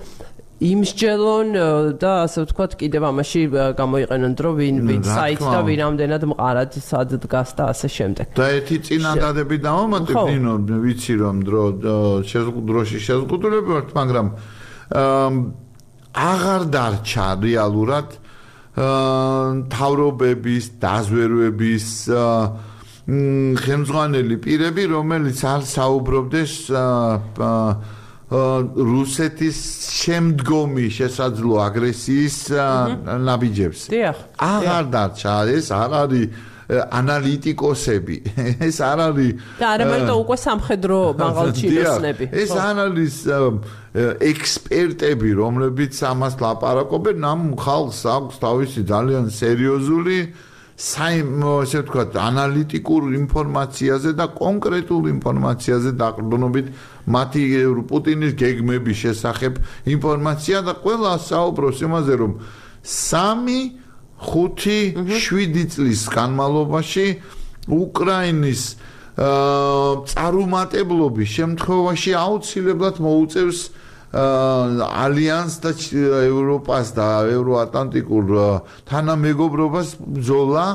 [0.61, 1.49] იმსჯელონ
[1.97, 3.43] და ასე ვთქვათ კიდევ ამაში
[3.81, 8.27] გამოიყენონ დრო ვინ ვინ საით და ვინ ამდენად მყარად სად დგას და ასე შემდეგ.
[8.37, 11.63] და ერთი წინანდადები დავამატებ ნინო ვიცი რომ დრო
[12.29, 14.27] შეზღუდროში შეზღუდრები ვართ მაგრამ
[14.91, 18.09] აღარ დარჩა რეალურად
[19.71, 21.87] თავრობების დაზვერვების
[23.61, 26.55] ხელმძღვანელი პირები რომელიც არ საუბრობდეს
[28.31, 29.59] რუსეთის
[29.91, 32.37] შემდგომი შესაძლო აგრესიის
[33.27, 33.81] ნაბიჯებს.
[34.39, 36.27] აღარ დარჩა ეს არ არის
[36.71, 38.17] ანალიტიკოსები.
[38.71, 43.15] ეს არ არის და არა მარტო უკვე სამხედრო მაღალჩინოსნები ეს არ არის
[43.95, 50.19] ექსპერტები რომლებიც ამას ლაპარაკობენ ამ ხალხს აქვს თავისი ძალიან სერიოზული
[50.79, 56.67] საიმ ესე ვთქვათ ანალიტიკურ ინფორმაციაზე და კონკრეტულ ინფორმაციაზე დაყრდნობით
[57.11, 57.43] მათი
[57.91, 59.59] პუტინის გეგმების შესახებ
[59.99, 62.33] ინფორმაცია და ყველა საუბრობს იმაზე რომ
[62.87, 63.61] სამი
[64.31, 67.07] 5-7 წლის განმავლობაში
[67.67, 68.63] უკრაინის
[70.15, 73.59] წარუმატებლობის შემთხვევაში აუცილებლად მოუწევს
[74.11, 75.71] ალიანს და
[76.27, 78.27] ევროპას და ევროატლანტიკურ
[78.91, 80.67] თანამეგობრობას ბრძოლა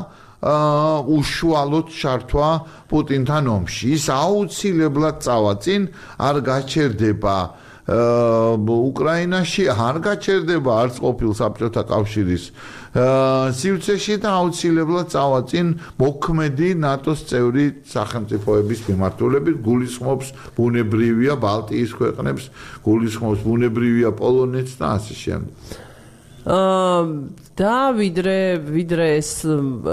[0.45, 2.49] უშუალოდ ჩართვა
[2.88, 3.86] პუტინთან ომში.
[3.97, 5.81] ის აუცილებლად წავაწინ,
[6.21, 7.38] არ გაჩერდება
[7.86, 12.43] უკრაინაში არ გაჩერდება არც ყოფილ საბჭოთა კავშირის
[12.95, 19.55] სივრცეში და აუცილებლად წავაწინ მოქმედი ნატოს წევრი სახელმწიფოების მიმართულებით.
[19.67, 22.43] გულისხმობს ბუნებრივია ბალტიის ქვეყნებს
[22.87, 25.51] გულისხმობს ბუნებრივია პოლონეთს და ასე შემდეგ.
[26.45, 27.01] აა
[27.57, 28.39] და ვიდრე
[28.69, 29.29] ვიდრე ეს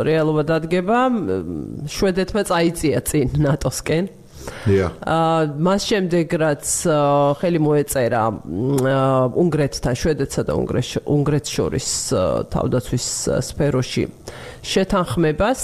[0.05, 0.99] რეალობა დადგება
[1.89, 4.05] შვედეთმა წაიწია წინ ნატოსკენ
[5.03, 6.65] აა მას შემდეგ რაც
[7.43, 8.23] ხელი მოეწერა
[9.43, 11.89] უნგრეთთან, შვედეთსა და უნგრეთს შორის
[12.55, 13.07] თავდაცვის
[13.51, 14.05] სფეროში
[14.63, 15.61] შეთანხმებას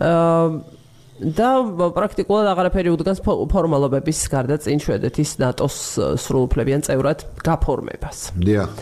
[0.00, 0.78] აა
[1.20, 1.48] და
[1.92, 5.76] პრაქტიკულად აღარაფერი უდგას ფორმალობების გარდა წინ შვედეთის ნატოს
[6.16, 8.32] სრულუფლებიან წევრად გაფორმებას.
[8.40, 8.72] დიახ.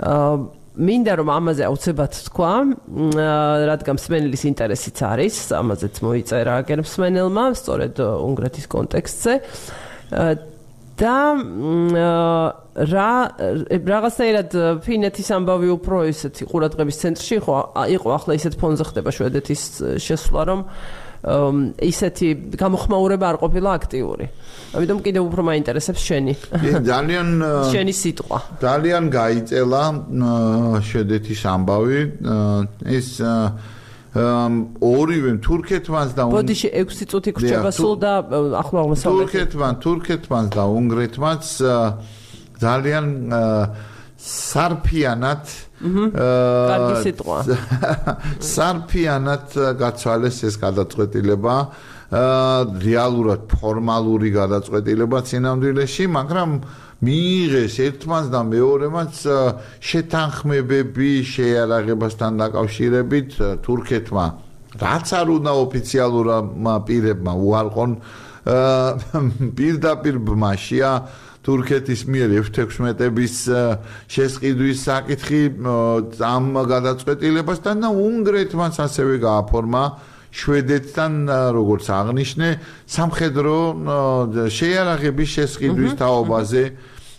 [0.00, 2.52] აა მინდა რომ ამაზე აუცილებლად თქვა,
[3.70, 9.34] რადგან მსმენელის ინტერესიც არის, ამაზეც მოიწერა აგერ მსმენელმა, სწორედ უნგრეთის კონტექსტზე.
[10.98, 11.16] და
[12.74, 13.12] რა
[13.70, 14.50] რაღაცნაირად
[14.82, 17.54] ფინეთის ამბავი უფრო ისეთი ყურადღების ცენტრში იყო,
[17.98, 19.62] იყო ახლა ისეთ ფონზე ხდება შვედეთის
[20.02, 20.60] შესვლა, რომ
[21.22, 24.26] ისეთი გამოხმაურება არ ყოფილა აქტიური.
[24.78, 26.32] ამიტომ კიდევ უფრო მაინტერესებს შენი.
[26.86, 27.28] ძალიან
[27.74, 28.38] შენი სიტყვა.
[28.62, 29.82] ძალიან გაიწელა
[30.78, 32.00] შვედეთის ამბავი.
[32.86, 33.08] ეს
[34.18, 38.12] ორივე თურქეთმანს და ბოდიში 6 წუთი გრჩება სულ და
[38.56, 41.48] ახლა აღმოსავლეთ თურქეთმან თურქეთმანს და უნგრეთმანს
[42.58, 43.06] ძალიან
[44.18, 47.38] სარფიანად აა კარგი სიტყვა.
[48.54, 49.46] სარფიანად
[49.78, 51.54] გაცვალეს ეს გადაწყვეტილება.
[52.08, 56.50] აა რეალურად ფორმალური გადაწყვეტილება ცინამდვილეში, მაგრამ
[57.04, 59.14] მიიღეს ერთმანს და მეორემაც
[59.88, 63.30] შეთანხმებები შეარაღებასთან დაკავშირებით
[63.62, 64.26] თურქეთმა
[64.82, 67.92] რაც არ უნდა ოფიციალურმა პირებმა უარყონ
[69.58, 70.90] პირდაპირ ბმაშია
[71.48, 73.34] თურქეთის მიერ F16-ების
[74.12, 75.42] შესყიდვის საკითხი
[76.28, 79.84] ამ გადაწყვეტილებასთან და უნგრეთმაც ასევე გააფორმა
[80.28, 81.12] შვედეთთან
[81.56, 82.48] როგორც აღნიშნე
[82.84, 83.56] სამხედრო
[84.58, 86.64] შეიარაღების შესყიდვის თაობაზე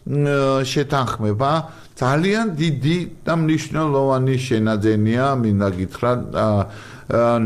[0.10, 1.52] შეთანხმება.
[2.00, 6.12] ძალიან დიდი და მნიშვნელოვანი შენაძენია მინდა გითხრა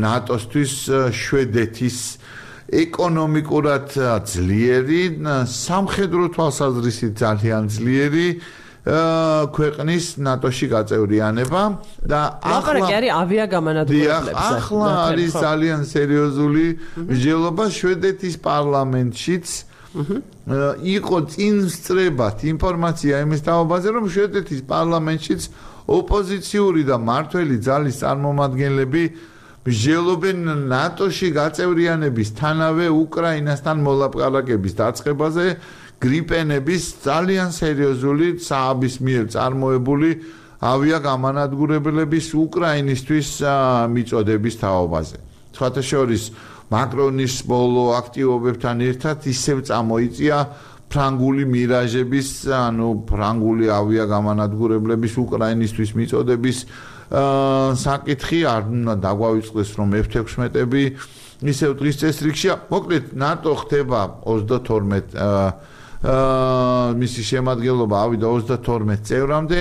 [0.04, 0.74] ნატოსთვის
[1.10, 1.96] შვედეთის
[2.72, 3.86] ეკონომიკურად
[4.24, 5.02] ძლიერი,
[5.44, 8.28] სამხედრო თვალსაზრისით ძალიან ძლიერი
[8.84, 11.62] ქვეყნის ნატოში გაწევრიანება
[12.04, 14.32] და ახლა კი არის ავიაგამანადგურებლებზე.
[14.36, 16.66] ახლა არის ძალიან სერიოზული
[17.08, 19.46] მსჯელობა შვედეთის პარლამენტშიც.
[20.84, 25.40] იყო წინსწრებათ ინფორმაცია იმის თაობაზე, რომ შვედეთის პარლამენტშიც
[25.88, 29.02] ოპოზიციური და მართველი ძალის წარმომადგენლები
[29.64, 35.46] მსჯელობენ ნატოში გაწევრიანების თანავე უკრაინასთან მოლაპარაკების დაწყებაზე
[36.04, 40.10] გრიპენების ძალიან სერიოზული სააბის მიერ წარმოებული
[40.64, 43.28] ავიაგამანადგურებლების უკრაინისტვის
[43.94, 45.16] მიწოდების თაობაზე.
[45.56, 46.22] სხვათა შორის
[46.68, 50.38] მაკრონის ბოლო აქტივობებთან ერთად ისევ წამოიწია
[50.92, 56.58] ფრანგული მირაჟების, ანუ ფრანგული ავიაგამანადგურებლების უკრაინისტვის მიწოდების
[57.14, 60.82] საკითხი არ უნდა დაგვავიწყდეს რომ F16-ები
[61.44, 62.54] ისევ დღის წესრიგშია.
[62.70, 65.14] მოკლედ ნატო ხდება 32
[66.04, 69.60] აა მისი შემადგენლობა ავიდა 32 წევრამდე,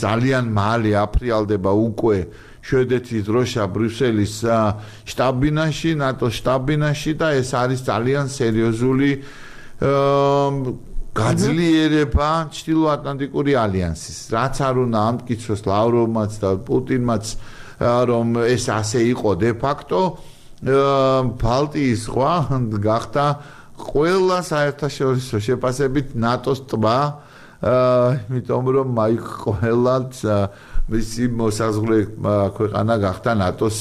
[0.00, 2.18] ძალიან მალე აფრიალდება უკვე
[2.64, 4.34] შვედეთის დროშა ბრიუსელის
[5.12, 9.10] შტაბ-ბინაში, ნატო შტაბ-ბინაში და ეს არის ძალიან სერიოზული
[9.84, 14.18] აა გაძლიერება ჩtildeატლანტიკური ალიანსის.
[14.34, 17.24] რაც არ უნდა ამტკიცოს ლავროვმაც და პუტინმაც
[17.80, 20.18] რომ ეს ასე იყო de facto
[21.38, 22.34] ბალტიის ზღვა
[22.82, 23.24] გახდა
[23.78, 26.98] ყველა საერთაშორისო შეფასებით ნატოს ტბა
[27.62, 30.12] იმიტომ რომ მაიკ ყველაც
[30.88, 31.98] მისი მოსაზღვრე
[32.56, 33.78] ქვეყანა გახდა ნატოს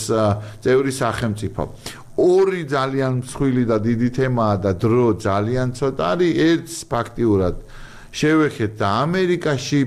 [0.61, 1.61] წევრი სახელმწიფო.
[2.18, 7.55] ორი ძალიან მსხვილი და დიდი თემაა და დრო ძალიან ცოტა არის ერთს ფაქტიურად
[8.18, 9.82] შევეხეთ და ამერიკაში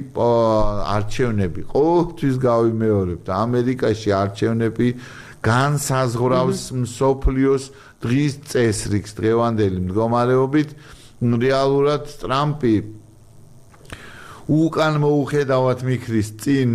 [0.94, 4.88] არჩევნები ყოველთვის გავიმეორებ და ამერიკაში არჩევნები
[5.40, 7.64] განსაზღვრავს მსოფლიოს
[8.04, 10.70] დღის წესრიგს დღევანდელი მდგომარეობით.
[11.20, 12.76] რეალურად ტრამპი
[14.48, 16.70] უკან მოუხედავად მიქრის წინ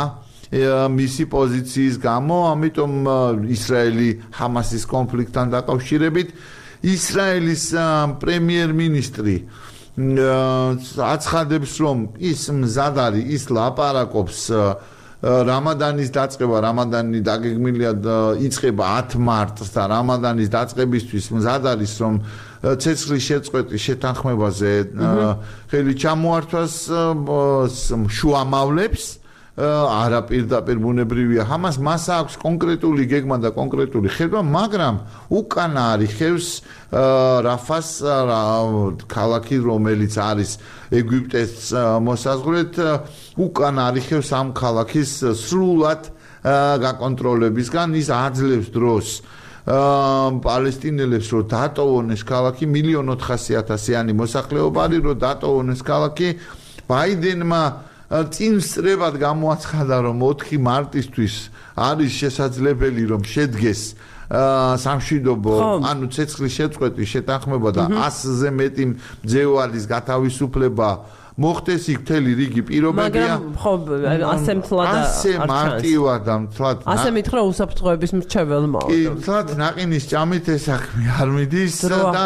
[0.98, 2.92] მისი პოზიციის გამო ამიტომ
[3.56, 6.30] ისრაელი ჰამასის კონფლიქტთან დაკავშირებით
[6.84, 7.66] ისრაელის
[8.22, 9.36] პრემიერ-მინისტრი
[9.94, 14.40] აცხადებს რომ ის მზად არის ის ლაპარაკობს
[15.24, 17.92] რამადანის დაწყება რამადანი დაგეგმილია
[18.42, 22.14] იწება 10 მარტს და რამადანის დაწყებისთვის მზად არის რომ
[22.64, 24.72] ცეცხლის შეწყვეტის შეთანხმებაზე
[25.72, 26.76] ხელი ჩამოართვას
[28.18, 29.23] შუამავლებს
[29.54, 31.46] არაპირდაპირ ბუნებრივია.
[31.46, 34.96] ამას მას აქვს კონკრეტული გეგმა და კონკრეტული ხედვა, მაგრამ
[35.30, 36.48] უკანა არის ხევს
[37.46, 37.88] რაფას
[39.06, 40.52] ქალაქი, რომელიც არის
[40.90, 41.54] ეგვიპტეს
[42.02, 42.74] მოსაზღვრეთ,
[43.38, 46.02] უკანა არის ხევს ამ ქალაქის სრულად
[46.82, 47.88] გაკონტროლებისგან.
[47.94, 49.08] ის აძლევს დროს
[49.64, 52.66] აა პალესტინელებს რომ დატოვონ ეს ქალაქი.
[52.68, 56.28] 1.400.000-იანი მოსახლეობა არის რომ დატოვონ ეს ქალაქი.
[56.84, 61.36] ბაიდენმა წინ სწრებად გამოაცხადა რომ 4 მარტისთვის
[61.74, 63.82] არის შესაძლებელი რომ შედგეს
[64.84, 65.56] სამშვიდობო
[65.90, 70.90] ანუ ცეცხლის შეწყვეტის შეთანხმება და 100-ზე მეტი მძევალის გათავისუფლება
[71.34, 73.42] მოხდეს იქ მთელი რიგი პირობებია.
[73.42, 73.72] მაგრამ ხო
[74.38, 80.62] ასე მთლად ასე მარტივად და მთლად ასე მითხრა უსაფრთხოების მრჩეველმა კი მთლად ნაყინის ჭამით ეს
[80.70, 82.24] საქმე არ მიდის და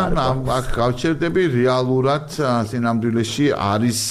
[0.59, 2.27] აქ გავჩერდები რეალურად
[2.67, 4.01] სინამდვილეში არის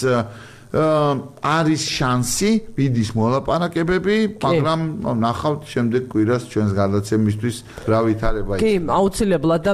[0.72, 4.80] არის შანსი ვიდის მოლაპარაკებები, მაგრამ
[5.22, 7.56] ნახავთ შემდეგ კვირას ჩვენს გადაცემისთვის
[7.86, 8.66] რა ვითარება იქნება.
[8.66, 9.72] კი, აუცილებლად და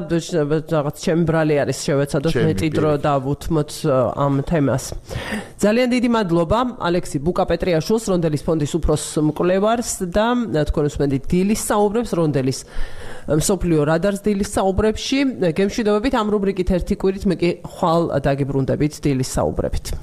[0.68, 3.70] რაღაც ჩემი ბრალი არის შევეცადოთ მეტი დრო და ვუთმოთ
[4.20, 4.84] ამ თემას.
[5.62, 10.26] ძალიან დიდი მადლობა ალექსი ბუკაპეტრიაშვილს, რონდელის ფონდის უფროს მკვლევარს და
[10.68, 12.58] თქვენ უსმენთ დილის საუბრებს რონდელის
[13.22, 15.18] სოფლიო რადარს დილის საუბრებში.
[15.56, 19.94] გემშვიდობებით ამ რუბრიკით ერთი კვირით მე კი ხვალ დაგიბრუნდებით დილის საუბრებით.